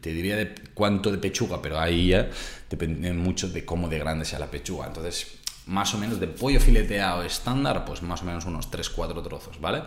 te 0.00 0.12
diría 0.12 0.36
de 0.36 0.54
cuánto 0.74 1.10
de 1.10 1.18
pechuga, 1.18 1.62
pero 1.62 1.78
ahí 1.78 2.08
ya 2.08 2.28
depende 2.68 3.12
mucho 3.12 3.48
de 3.48 3.64
cómo 3.64 3.88
de 3.88 3.98
grande 4.00 4.24
sea 4.24 4.40
la 4.40 4.50
pechuga. 4.50 4.88
Entonces, 4.88 5.38
más 5.66 5.94
o 5.94 5.98
menos 5.98 6.18
de 6.18 6.26
pollo 6.26 6.60
fileteado 6.60 7.22
estándar, 7.22 7.84
pues 7.84 8.02
más 8.02 8.22
o 8.22 8.24
menos 8.24 8.44
unos 8.44 8.70
3, 8.70 8.90
4 8.90 9.22
trozos, 9.22 9.60
¿vale? 9.60 9.84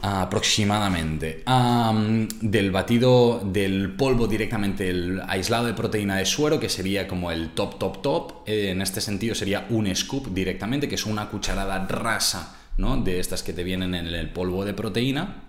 Aproximadamente. 0.00 1.42
Del 2.40 2.70
batido 2.70 3.40
del 3.44 3.90
polvo 3.92 4.26
directamente 4.26 4.88
el 4.90 5.20
aislado 5.26 5.66
de 5.66 5.74
proteína 5.74 6.16
de 6.16 6.26
suero 6.26 6.60
que 6.60 6.68
sería 6.68 7.08
como 7.08 7.30
el 7.30 7.50
top 7.50 7.78
top 7.78 8.02
top 8.02 8.32
eh, 8.46 8.70
en 8.70 8.82
este 8.82 9.00
sentido 9.00 9.34
sería 9.34 9.66
un 9.70 9.94
scoop 9.94 10.28
directamente 10.28 10.88
que 10.88 10.94
es 10.94 11.06
una 11.06 11.28
cucharada 11.28 11.86
rasa 11.86 12.56
¿no? 12.76 12.96
de 12.96 13.18
estas 13.18 13.42
que 13.42 13.52
te 13.52 13.64
vienen 13.64 13.94
en 13.94 14.06
el 14.06 14.30
polvo 14.30 14.64
de 14.64 14.74
proteína. 14.74 15.44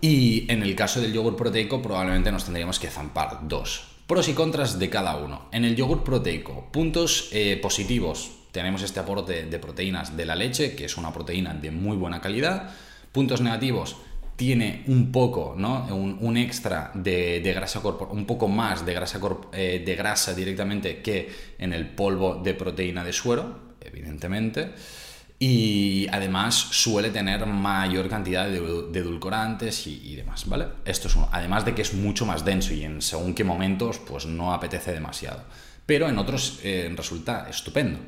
Y 0.00 0.50
en 0.50 0.62
el 0.62 0.74
caso 0.74 1.00
del 1.00 1.12
yogur 1.12 1.36
proteico 1.36 1.82
probablemente 1.82 2.32
nos 2.32 2.44
tendríamos 2.44 2.78
que 2.78 2.88
zampar 2.88 3.40
dos. 3.42 3.86
Pros 4.06 4.28
y 4.28 4.32
contras 4.32 4.78
de 4.78 4.88
cada 4.88 5.16
uno. 5.16 5.48
En 5.52 5.66
el 5.66 5.76
yogur 5.76 6.02
proteico 6.02 6.68
puntos 6.72 7.28
eh, 7.32 7.58
positivos. 7.60 8.30
Tenemos 8.50 8.82
este 8.82 8.98
aporte 8.98 9.44
de 9.44 9.58
proteínas 9.58 10.16
de 10.16 10.24
la 10.24 10.34
leche 10.34 10.74
que 10.74 10.86
es 10.86 10.96
una 10.96 11.12
proteína 11.12 11.52
de 11.54 11.70
muy 11.70 11.96
buena 11.96 12.20
calidad 12.20 12.70
Puntos 13.12 13.40
negativos, 13.40 13.96
tiene 14.40 14.84
un 14.86 15.12
poco, 15.12 15.54
¿no? 15.54 15.84
Un, 15.94 16.36
extra 16.38 16.92
de, 16.94 17.42
grasa 17.54 17.82
corporal, 17.82 18.16
un 18.16 18.24
poco 18.24 18.48
más 18.48 18.86
de 18.86 18.94
grasa, 18.94 19.20
eh, 19.52 19.82
de 19.84 19.94
grasa 19.96 20.32
directamente 20.32 21.02
que 21.02 21.28
en 21.58 21.74
el 21.74 21.86
polvo 21.90 22.36
de 22.36 22.54
proteína 22.54 23.04
de 23.04 23.12
suero, 23.12 23.74
evidentemente. 23.82 24.70
Y 25.38 26.06
además 26.10 26.54
suele 26.54 27.10
tener 27.10 27.44
mayor 27.44 28.08
cantidad 28.08 28.48
de, 28.48 28.58
edulcorantes 28.58 29.86
y, 29.86 30.14
demás, 30.16 30.48
¿vale? 30.48 30.68
Esto 30.86 31.08
es 31.08 31.16
además 31.32 31.66
de 31.66 31.74
que 31.74 31.82
es 31.82 31.92
mucho 31.92 32.24
más 32.24 32.42
denso 32.42 32.72
y 32.72 32.84
en 32.84 33.02
según 33.02 33.34
qué 33.34 33.44
momentos, 33.44 33.98
pues 33.98 34.24
no 34.24 34.54
apetece 34.54 34.92
demasiado. 34.92 35.42
Pero 35.84 36.08
en 36.08 36.16
otros 36.16 36.60
eh, 36.62 36.90
resulta 36.96 37.46
estupendo. 37.50 37.98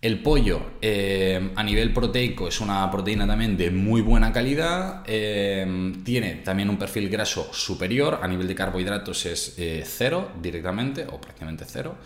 El 0.00 0.22
pollo 0.22 0.74
eh, 0.80 1.50
a 1.56 1.62
nivel 1.64 1.92
proteico 1.92 2.46
es 2.46 2.60
una 2.60 2.88
proteína 2.88 3.26
también 3.26 3.56
de 3.56 3.72
muy 3.72 4.00
buena 4.00 4.32
calidad, 4.32 5.02
eh, 5.06 5.92
tiene 6.04 6.34
también 6.36 6.70
un 6.70 6.76
perfil 6.76 7.08
graso 7.08 7.52
superior, 7.52 8.20
a 8.22 8.28
nivel 8.28 8.46
de 8.46 8.54
carbohidratos 8.54 9.26
es 9.26 9.58
eh, 9.58 9.82
cero 9.84 10.30
directamente 10.40 11.04
o 11.10 11.20
prácticamente 11.20 11.64
cero. 11.66 11.96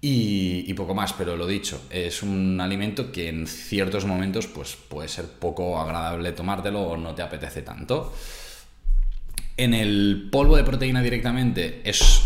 Y, 0.00 0.64
y, 0.66 0.74
poco 0.74 0.94
más, 0.94 1.14
pero 1.14 1.34
lo 1.34 1.46
dicho, 1.46 1.86
es 1.88 2.22
un 2.22 2.60
alimento 2.60 3.10
que 3.10 3.28
en 3.28 3.46
ciertos 3.46 4.04
momentos 4.04 4.48
pues, 4.48 4.76
puede 4.76 5.08
ser 5.08 5.24
poco 5.26 5.80
agradable 5.80 6.32
tomártelo 6.32 6.82
o 6.82 6.96
no 6.96 7.14
te 7.14 7.22
apetece 7.22 7.62
tanto. 7.62 8.12
En 9.56 9.72
el 9.72 10.28
polvo 10.30 10.56
de 10.56 10.64
proteína 10.64 11.00
directamente 11.00 11.80
es 11.84 12.22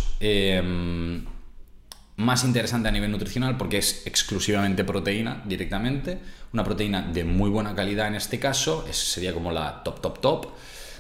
más 2.19 2.45
interesante 2.45 2.89
a 2.89 2.93
nivel 2.93 3.13
nutricional 3.13 3.57
porque 3.57 3.79
es 3.79 4.03
exclusivamente 4.05 4.83
proteína 4.85 5.43
directamente, 5.47 6.19
una 6.53 6.65
proteína 6.65 7.03
de 7.03 7.23
muy 7.25 7.49
buena 7.49 7.75
calidad 7.75 8.09
en 8.09 8.17
este 8.17 8.41
caso, 8.41 8.85
sería 8.91 9.33
como 9.33 9.53
la 9.53 9.83
top, 9.85 10.01
top, 10.01 10.21
top 10.21 10.47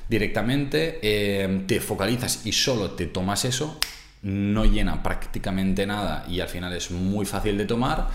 directamente, 0.08 1.00
eh, 1.02 1.64
te 1.66 1.80
focalizas 1.80 2.46
y 2.46 2.52
solo 2.52 2.92
te 2.92 3.06
tomas 3.06 3.44
eso, 3.44 3.80
no 4.22 4.64
llena 4.64 5.02
prácticamente 5.02 5.86
nada 5.86 6.24
y 6.28 6.38
al 6.38 6.48
final 6.48 6.72
es 6.72 6.90
muy 6.92 7.26
fácil 7.26 7.58
de 7.58 7.64
tomar. 7.64 8.08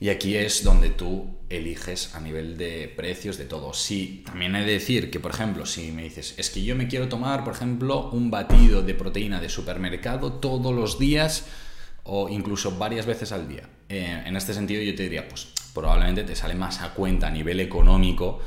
Y 0.00 0.10
aquí 0.10 0.36
es 0.36 0.62
donde 0.62 0.90
tú 0.90 1.26
eliges 1.48 2.14
a 2.14 2.20
nivel 2.20 2.56
de 2.56 2.92
precios 2.96 3.36
de 3.36 3.46
todo. 3.46 3.74
Sí, 3.74 4.22
también 4.24 4.54
he 4.54 4.64
de 4.64 4.74
decir 4.74 5.10
que, 5.10 5.18
por 5.18 5.32
ejemplo, 5.32 5.66
si 5.66 5.90
me 5.90 6.04
dices, 6.04 6.34
es 6.36 6.50
que 6.50 6.62
yo 6.62 6.76
me 6.76 6.86
quiero 6.86 7.08
tomar, 7.08 7.42
por 7.42 7.54
ejemplo, 7.54 8.08
un 8.10 8.30
batido 8.30 8.82
de 8.82 8.94
proteína 8.94 9.40
de 9.40 9.48
supermercado 9.48 10.34
todos 10.34 10.72
los 10.72 11.00
días, 11.00 11.46
o 12.08 12.28
incluso 12.28 12.76
varias 12.76 13.06
veces 13.06 13.32
al 13.32 13.48
día. 13.48 13.62
Eh, 13.88 14.22
en 14.26 14.36
este 14.36 14.54
sentido 14.54 14.82
yo 14.82 14.94
te 14.94 15.04
diría, 15.04 15.28
pues 15.28 15.48
probablemente 15.72 16.24
te 16.24 16.34
sale 16.34 16.54
más 16.54 16.82
a 16.82 16.94
cuenta 16.94 17.28
a 17.28 17.30
nivel 17.30 17.60
económico 17.60 18.40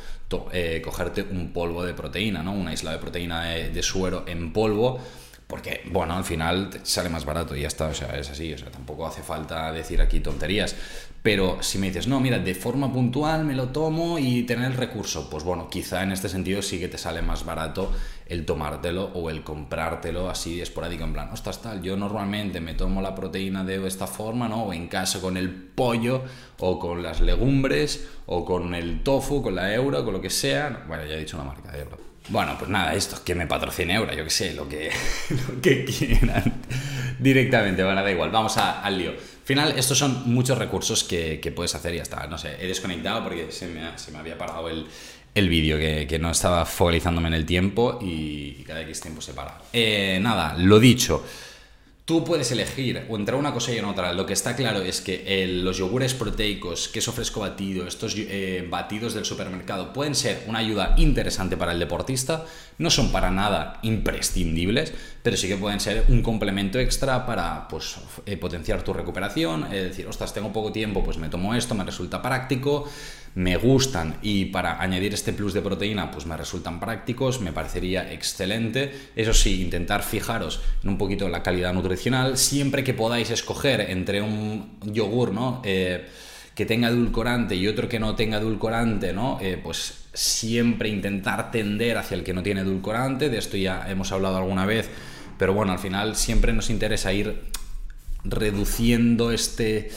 eh, 0.53 0.81
cogerte 0.83 1.23
un 1.23 1.51
polvo 1.51 1.83
de 1.83 1.93
proteína, 1.93 2.41
¿no? 2.41 2.53
Una 2.53 2.73
isla 2.73 2.91
de 2.91 2.99
proteína 2.99 3.43
de, 3.43 3.83
suero 3.83 4.23
en 4.27 4.53
polvo, 4.53 4.99
porque, 5.47 5.81
bueno, 5.91 6.15
al 6.15 6.23
final 6.23 6.69
te 6.69 6.85
sale 6.85 7.09
más 7.09 7.25
barato 7.25 7.55
y 7.55 7.61
ya 7.61 7.67
está, 7.67 7.87
o 7.87 7.93
sea, 7.93 8.17
es 8.17 8.29
así, 8.29 8.53
o 8.53 8.57
sea, 8.57 8.71
tampoco 8.71 9.05
hace 9.05 9.21
falta 9.21 9.71
decir 9.73 10.01
aquí 10.01 10.21
tonterías. 10.21 10.75
Pero 11.21 11.61
si 11.61 11.77
me 11.77 11.87
dices, 11.87 12.07
no, 12.07 12.19
mira, 12.19 12.39
de 12.39 12.55
forma 12.55 12.91
puntual 12.91 13.43
me 13.43 13.53
lo 13.53 13.67
tomo 13.69 14.17
y 14.17 14.43
tener 14.43 14.71
el 14.71 14.77
recurso, 14.77 15.29
pues 15.29 15.43
bueno, 15.43 15.69
quizá 15.69 16.01
en 16.01 16.13
este 16.13 16.29
sentido 16.29 16.61
sí 16.61 16.79
que 16.79 16.87
te 16.87 16.97
sale 16.97 17.21
más 17.21 17.45
barato 17.45 17.91
el 18.31 18.45
tomártelo 18.45 19.11
o 19.13 19.29
el 19.29 19.43
comprártelo 19.43 20.29
así 20.29 20.61
esporádico, 20.61 21.03
en 21.03 21.11
plan, 21.11 21.29
ostras, 21.33 21.61
tal, 21.61 21.81
yo 21.81 21.97
normalmente 21.97 22.61
me 22.61 22.73
tomo 22.73 23.01
la 23.01 23.13
proteína 23.13 23.65
de 23.65 23.85
esta 23.85 24.07
forma, 24.07 24.47
¿no? 24.47 24.63
O 24.63 24.73
en 24.73 24.87
casa 24.87 25.19
con 25.19 25.35
el 25.35 25.51
pollo, 25.51 26.23
o 26.59 26.79
con 26.79 27.03
las 27.03 27.19
legumbres, 27.19 28.07
o 28.27 28.45
con 28.45 28.73
el 28.73 29.03
tofu, 29.03 29.43
con 29.43 29.55
la 29.55 29.73
euro, 29.73 30.05
con 30.05 30.13
lo 30.13 30.21
que 30.21 30.29
sea. 30.29 30.85
Bueno, 30.87 31.05
ya 31.05 31.15
he 31.15 31.19
dicho 31.19 31.35
una 31.35 31.45
marca 31.45 31.73
de 31.73 31.79
euro. 31.79 31.97
Bueno, 32.29 32.55
pues 32.57 32.69
nada, 32.71 32.93
esto, 32.93 33.21
que 33.21 33.35
me 33.35 33.47
patrocine 33.47 33.95
euro, 33.95 34.13
yo 34.13 34.23
que 34.23 34.29
sé, 34.29 34.53
lo 34.53 34.69
que, 34.69 34.89
lo 35.47 35.61
que 35.61 35.83
quieran 35.83 36.61
directamente, 37.19 37.83
bueno, 37.83 38.01
da 38.01 38.11
igual, 38.11 38.31
vamos 38.31 38.55
al 38.57 38.97
lío 38.97 39.11
final, 39.51 39.73
estos 39.77 39.97
son 39.97 40.33
muchos 40.33 40.57
recursos 40.57 41.03
que, 41.03 41.53
puedes 41.53 41.75
hacer 41.75 41.93
y 41.93 41.97
ya 41.97 42.03
está. 42.03 42.25
No 42.27 42.37
sé, 42.37 42.55
he 42.59 42.67
desconectado 42.67 43.23
porque 43.23 43.51
se 43.51 43.67
me, 43.67 43.97
se 43.97 44.11
me 44.11 44.19
había 44.19 44.37
parado 44.37 44.69
el, 44.69 44.87
el 45.33 45.49
vídeo, 45.49 45.77
que, 45.77 46.19
no 46.19 46.31
estaba 46.31 46.65
focalizándome 46.65 47.29
en 47.29 47.33
el 47.33 47.45
tiempo 47.45 47.99
y, 48.01 48.63
cada 48.65 48.81
X 48.81 49.01
tiempo 49.01 49.21
se 49.21 49.33
para. 49.33 49.57
Eh, 49.73 50.19
nada, 50.21 50.55
lo 50.57 50.79
dicho. 50.79 51.23
Tú 52.03 52.25
puedes 52.25 52.51
elegir 52.51 53.05
o 53.09 53.15
entre 53.15 53.35
una 53.35 53.53
cosa 53.53 53.71
y 53.71 53.77
en 53.77 53.85
otra. 53.85 54.11
Lo 54.11 54.25
que 54.25 54.33
está 54.33 54.55
claro 54.55 54.81
es 54.81 54.99
que 54.99 55.47
los 55.47 55.77
yogures 55.77 56.13
proteicos, 56.13 56.89
queso 56.89 57.13
fresco 57.13 57.39
batido, 57.39 57.87
estos 57.87 58.15
eh, 58.17 58.67
batidos 58.69 59.13
del 59.13 59.23
supermercado 59.23 59.93
pueden 59.93 60.15
ser 60.15 60.43
una 60.47 60.59
ayuda 60.59 60.95
interesante 60.97 61.55
para 61.55 61.71
el 61.71 61.79
deportista. 61.79 62.45
No 62.79 62.89
son 62.89 63.13
para 63.13 63.31
nada 63.31 63.79
imprescindibles, 63.83 64.93
pero 65.23 65.37
sí 65.37 65.47
que 65.47 65.55
pueden 65.55 65.79
ser 65.79 66.05
un 66.09 66.21
complemento 66.21 66.79
extra 66.79 67.25
para 67.25 67.67
pues, 67.69 67.95
eh, 68.25 68.35
potenciar 68.35 68.83
tu 68.83 68.91
recuperación. 68.93 69.71
Es 69.71 69.83
decir, 69.83 70.07
ostras, 70.07 70.33
tengo 70.33 70.51
poco 70.51 70.73
tiempo, 70.73 71.03
pues 71.03 71.17
me 71.17 71.29
tomo 71.29 71.55
esto, 71.55 71.75
me 71.75 71.85
resulta 71.85 72.21
práctico 72.21 72.89
me 73.35 73.55
gustan 73.55 74.17
y 74.21 74.45
para 74.45 74.81
añadir 74.81 75.13
este 75.13 75.33
plus 75.33 75.53
de 75.53 75.61
proteína 75.61 76.11
pues 76.11 76.25
me 76.25 76.35
resultan 76.35 76.79
prácticos, 76.79 77.39
me 77.39 77.53
parecería 77.53 78.11
excelente. 78.11 78.91
Eso 79.15 79.33
sí, 79.33 79.61
intentar 79.61 80.03
fijaros 80.03 80.61
en 80.83 80.89
un 80.89 80.97
poquito 80.97 81.29
la 81.29 81.43
calidad 81.43 81.73
nutricional, 81.73 82.37
siempre 82.37 82.83
que 82.83 82.93
podáis 82.93 83.29
escoger 83.29 83.81
entre 83.81 84.21
un 84.21 84.77
yogur, 84.81 85.31
¿no? 85.31 85.61
Eh, 85.63 86.07
que 86.55 86.65
tenga 86.65 86.89
edulcorante 86.89 87.55
y 87.55 87.67
otro 87.67 87.87
que 87.87 87.99
no 87.99 88.15
tenga 88.15 88.37
edulcorante, 88.37 89.13
¿no? 89.13 89.39
Eh, 89.41 89.59
pues 89.61 90.05
siempre 90.13 90.89
intentar 90.89 91.51
tender 91.51 91.97
hacia 91.97 92.15
el 92.15 92.23
que 92.23 92.33
no 92.33 92.43
tiene 92.43 92.61
edulcorante, 92.61 93.29
de 93.29 93.37
esto 93.37 93.55
ya 93.55 93.89
hemos 93.89 94.11
hablado 94.11 94.37
alguna 94.37 94.65
vez, 94.65 94.89
pero 95.37 95.53
bueno, 95.53 95.71
al 95.71 95.79
final 95.79 96.17
siempre 96.17 96.51
nos 96.51 96.69
interesa 96.69 97.13
ir 97.13 97.43
reduciendo 98.23 99.31
este 99.31 99.89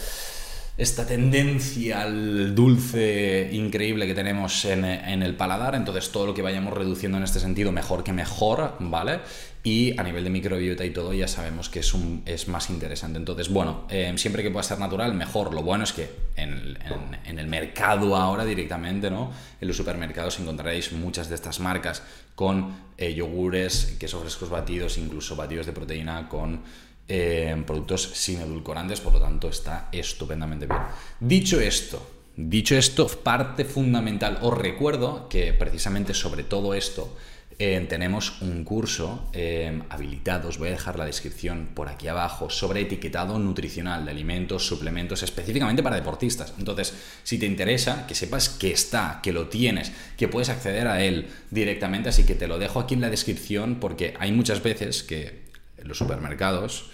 esta 0.76 1.06
tendencia 1.06 2.02
al 2.02 2.52
dulce 2.54 3.48
increíble 3.52 4.08
que 4.08 4.14
tenemos 4.14 4.64
en, 4.64 4.84
el 4.84 5.36
paladar, 5.36 5.76
entonces 5.76 6.10
todo 6.10 6.26
lo 6.26 6.34
que 6.34 6.42
vayamos 6.42 6.72
reduciendo 6.72 7.16
en 7.16 7.24
este 7.24 7.38
sentido, 7.38 7.70
mejor 7.70 8.02
que 8.02 8.12
mejor, 8.12 8.74
¿vale? 8.80 9.20
Y 9.62 9.98
a 9.98 10.02
nivel 10.02 10.24
de 10.24 10.30
microbiota 10.30 10.84
y 10.84 10.90
todo, 10.90 11.14
ya 11.14 11.28
sabemos 11.28 11.68
que 11.68 11.78
es, 11.78 11.94
un, 11.94 12.22
es 12.26 12.48
más 12.48 12.70
interesante. 12.70 13.18
Entonces, 13.18 13.48
bueno, 13.48 13.86
eh, 13.88 14.12
siempre 14.16 14.42
que 14.42 14.50
pueda 14.50 14.62
ser 14.62 14.78
natural, 14.78 15.14
mejor. 15.14 15.54
Lo 15.54 15.62
bueno 15.62 15.84
es 15.84 15.92
que 15.92 16.10
en, 16.36 16.76
el 17.24 17.46
mercado 17.46 18.16
ahora 18.16 18.44
directamente, 18.44 19.10
¿no? 19.10 19.32
En 19.60 19.68
los 19.68 19.76
supermercados 19.76 20.38
encontraréis 20.40 20.92
muchas 20.92 21.28
de 21.28 21.36
estas 21.36 21.60
marcas 21.60 22.02
con 22.34 22.74
eh, 22.98 23.14
yogures, 23.14 23.96
quesos 23.98 24.20
frescos 24.20 24.50
batidos, 24.50 24.98
incluso 24.98 25.36
batidos 25.36 25.66
de 25.66 25.72
proteína 25.72 26.28
con 26.28 26.60
productos 27.06 28.02
sin 28.14 28.40
edulcorantes, 28.40 29.00
por 29.00 29.12
lo 29.12 29.20
tanto 29.20 29.48
está 29.48 29.88
estupendamente 29.92 30.66
bien. 30.66 30.80
Dicho 31.20 31.60
esto, 31.60 32.10
dicho 32.36 32.76
esto, 32.76 33.06
parte 33.06 33.64
fundamental, 33.64 34.38
os 34.42 34.56
recuerdo 34.56 35.28
que 35.28 35.52
precisamente 35.52 36.14
sobre 36.14 36.44
todo 36.44 36.74
esto 36.74 37.14
eh, 37.58 37.86
tenemos 37.88 38.42
un 38.42 38.64
curso 38.64 39.28
eh, 39.32 39.80
habilitado, 39.88 40.48
os 40.48 40.58
voy 40.58 40.68
a 40.68 40.72
dejar 40.72 40.98
la 40.98 41.04
descripción 41.04 41.68
por 41.74 41.88
aquí 41.88 42.08
abajo, 42.08 42.50
sobre 42.50 42.80
etiquetado 42.80 43.38
nutricional 43.38 44.04
de 44.04 44.10
alimentos, 44.10 44.66
suplementos, 44.66 45.22
específicamente 45.22 45.82
para 45.82 45.94
deportistas. 45.94 46.54
Entonces, 46.58 46.94
si 47.22 47.38
te 47.38 47.46
interesa, 47.46 48.06
que 48.08 48.16
sepas 48.16 48.48
que 48.48 48.72
está, 48.72 49.20
que 49.22 49.32
lo 49.32 49.48
tienes, 49.48 49.92
que 50.16 50.26
puedes 50.26 50.48
acceder 50.48 50.88
a 50.88 51.04
él 51.04 51.28
directamente, 51.50 52.08
así 52.08 52.24
que 52.24 52.34
te 52.34 52.48
lo 52.48 52.58
dejo 52.58 52.80
aquí 52.80 52.94
en 52.94 53.02
la 53.02 53.10
descripción 53.10 53.76
porque 53.76 54.14
hay 54.18 54.32
muchas 54.32 54.60
veces 54.60 55.04
que 55.04 55.43
los 55.84 55.98
supermercados 55.98 56.86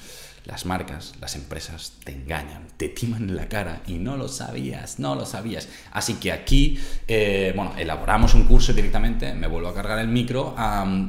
las 0.44 0.66
marcas, 0.66 1.14
las 1.20 1.36
empresas 1.36 1.94
te 2.04 2.12
engañan, 2.12 2.66
te 2.76 2.88
timan 2.88 3.28
en 3.28 3.36
la 3.36 3.48
cara 3.48 3.82
y 3.86 3.94
no 3.94 4.16
lo 4.16 4.28
sabías, 4.28 4.98
no 4.98 5.14
lo 5.14 5.26
sabías. 5.26 5.68
Así 5.92 6.14
que 6.14 6.32
aquí, 6.32 6.78
eh, 7.06 7.52
bueno, 7.54 7.74
elaboramos 7.76 8.34
un 8.34 8.44
curso 8.44 8.72
directamente, 8.72 9.34
me 9.34 9.46
vuelvo 9.46 9.68
a 9.68 9.74
cargar 9.74 9.98
el 9.98 10.08
micro 10.08 10.54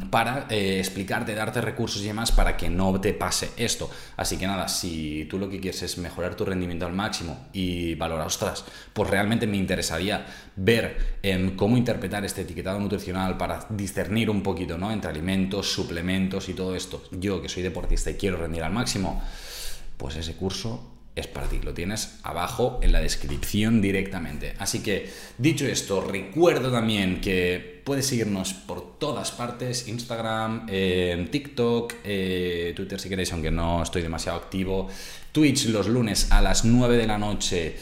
para 0.10 0.48
eh, 0.50 0.80
explicarte, 0.80 1.34
darte 1.34 1.62
recursos 1.62 2.02
y 2.02 2.08
demás 2.08 2.32
para 2.32 2.58
que 2.58 2.70
no 2.70 3.00
te 3.00 3.14
pase 3.14 3.52
esto. 3.58 3.90
Así 4.18 4.38
que 4.38 4.48
nada, 4.48 4.68
si 4.68 5.26
tú 5.30 5.40
lo 5.40 5.50
que 5.50 5.60
quieres 5.60 5.82
es 5.84 5.98
mejorar 5.98 6.36
tu 6.36 6.46
rendimiento 6.46 6.86
al 6.86 6.94
máximo 6.94 7.48
y 7.54 7.96
valorar, 7.96 8.28
ostras, 8.28 8.66
pues 8.94 9.10
realmente 9.10 9.48
me 9.48 9.58
interesaría 9.58 10.26
ver 10.56 11.18
em, 11.24 11.56
cómo 11.56 11.78
interpretar 11.78 12.26
este 12.26 12.42
etiquetado 12.42 12.80
nutricional 12.80 13.38
para 13.38 13.66
discernir 13.70 14.30
un 14.30 14.44
poquito, 14.44 14.78
¿no? 14.78 14.92
Entre 14.92 15.10
alimentos, 15.10 15.72
suplementos 15.72 16.50
y 16.50 16.54
todo 16.54 16.76
esto. 16.76 17.04
Yo 17.12 17.42
que 17.42 17.50
soy 17.50 17.64
deportista 17.64 18.12
y 18.12 18.16
quiero 18.16 18.38
rendir 18.38 18.64
al 18.64 18.74
máximo, 18.74 19.21
pues 19.98 20.16
ese 20.16 20.36
curso 20.36 20.92
es 21.16 21.28
para 21.28 21.48
ti. 21.48 21.60
Lo 21.62 21.74
tienes 21.74 22.20
abajo 22.24 22.80
en 22.82 22.92
la 22.92 23.02
descripción 23.02 23.82
directamente. 23.82 24.54
Así 24.60 24.82
que, 24.82 25.10
dicho 25.38 25.66
esto, 25.66 26.02
recuerdo 26.02 26.72
también 26.72 27.22
que 27.22 27.82
puedes 27.84 28.06
seguirnos 28.06 28.54
por 28.54 28.98
todas 28.98 29.32
partes, 29.32 29.88
Instagram, 29.88 30.68
eh, 30.70 31.28
TikTok, 31.30 31.96
eh, 32.04 32.74
Twitter 32.76 33.00
si 33.00 33.10
queréis, 33.10 33.32
aunque 33.34 33.52
no 33.52 33.84
estoy 33.84 34.02
demasiado 34.02 34.38
activo, 34.38 34.90
Twitch 35.32 35.66
los 35.66 35.88
lunes 35.88 36.32
a 36.32 36.42
las 36.42 36.66
9 36.66 36.98
de 36.98 37.08
la 37.08 37.18
noche 37.18 37.76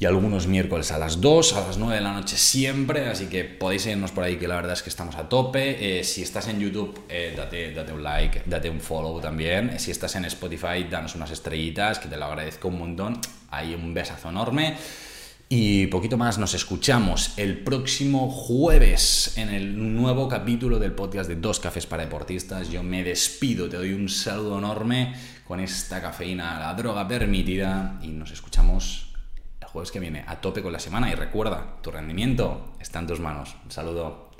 y 0.00 0.06
algunos 0.06 0.46
miércoles 0.46 0.92
a 0.92 0.98
las 0.98 1.20
2, 1.20 1.56
a 1.56 1.66
las 1.66 1.76
9 1.76 1.96
de 1.96 2.00
la 2.00 2.14
noche 2.14 2.38
siempre, 2.38 3.06
así 3.08 3.26
que 3.26 3.44
podéis 3.44 3.82
seguirnos 3.82 4.12
por 4.12 4.24
ahí 4.24 4.38
que 4.38 4.48
la 4.48 4.56
verdad 4.56 4.72
es 4.72 4.82
que 4.82 4.88
estamos 4.88 5.14
a 5.16 5.28
tope. 5.28 5.98
Eh, 5.98 6.04
si 6.04 6.22
estás 6.22 6.48
en 6.48 6.58
YouTube, 6.58 7.02
eh, 7.10 7.34
date, 7.36 7.74
date, 7.74 7.92
un 7.92 8.02
like, 8.02 8.44
date 8.46 8.70
un 8.70 8.80
follow 8.80 9.20
también. 9.20 9.78
Si 9.78 9.90
estás 9.90 10.16
en 10.16 10.24
Spotify, 10.24 10.84
danos 10.90 11.14
unas 11.16 11.30
estrellitas, 11.30 11.98
que 11.98 12.08
te 12.08 12.16
lo 12.16 12.24
agradezco 12.24 12.68
un 12.68 12.78
montón. 12.78 13.20
Hay 13.50 13.74
un 13.74 13.92
besazo 13.92 14.30
enorme. 14.30 14.74
Y 15.50 15.88
poquito 15.88 16.16
más, 16.16 16.38
nos 16.38 16.54
escuchamos 16.54 17.34
el 17.36 17.58
próximo 17.58 18.30
jueves 18.30 19.36
en 19.36 19.50
el 19.50 19.94
nuevo 19.94 20.28
capítulo 20.28 20.78
del 20.78 20.92
podcast 20.92 21.28
de 21.28 21.36
Dos 21.36 21.60
Cafés 21.60 21.84
para 21.84 22.04
Deportistas. 22.04 22.70
Yo 22.70 22.82
me 22.82 23.04
despido, 23.04 23.68
te 23.68 23.76
doy 23.76 23.92
un 23.92 24.08
saludo 24.08 24.56
enorme 24.56 25.12
con 25.46 25.60
esta 25.60 26.00
cafeína, 26.00 26.58
la 26.58 26.72
droga 26.72 27.06
permitida, 27.06 27.98
y 28.00 28.08
nos 28.08 28.30
escuchamos 28.30 29.09
jueves 29.72 29.90
que 29.90 30.00
viene 30.00 30.24
a 30.26 30.40
tope 30.40 30.62
con 30.62 30.72
la 30.72 30.78
semana 30.78 31.10
y 31.10 31.14
recuerda, 31.14 31.76
tu 31.82 31.90
rendimiento 31.90 32.74
está 32.80 32.98
en 32.98 33.06
tus 33.06 33.20
manos. 33.20 33.56
Un 33.64 33.70
saludo. 33.70 34.30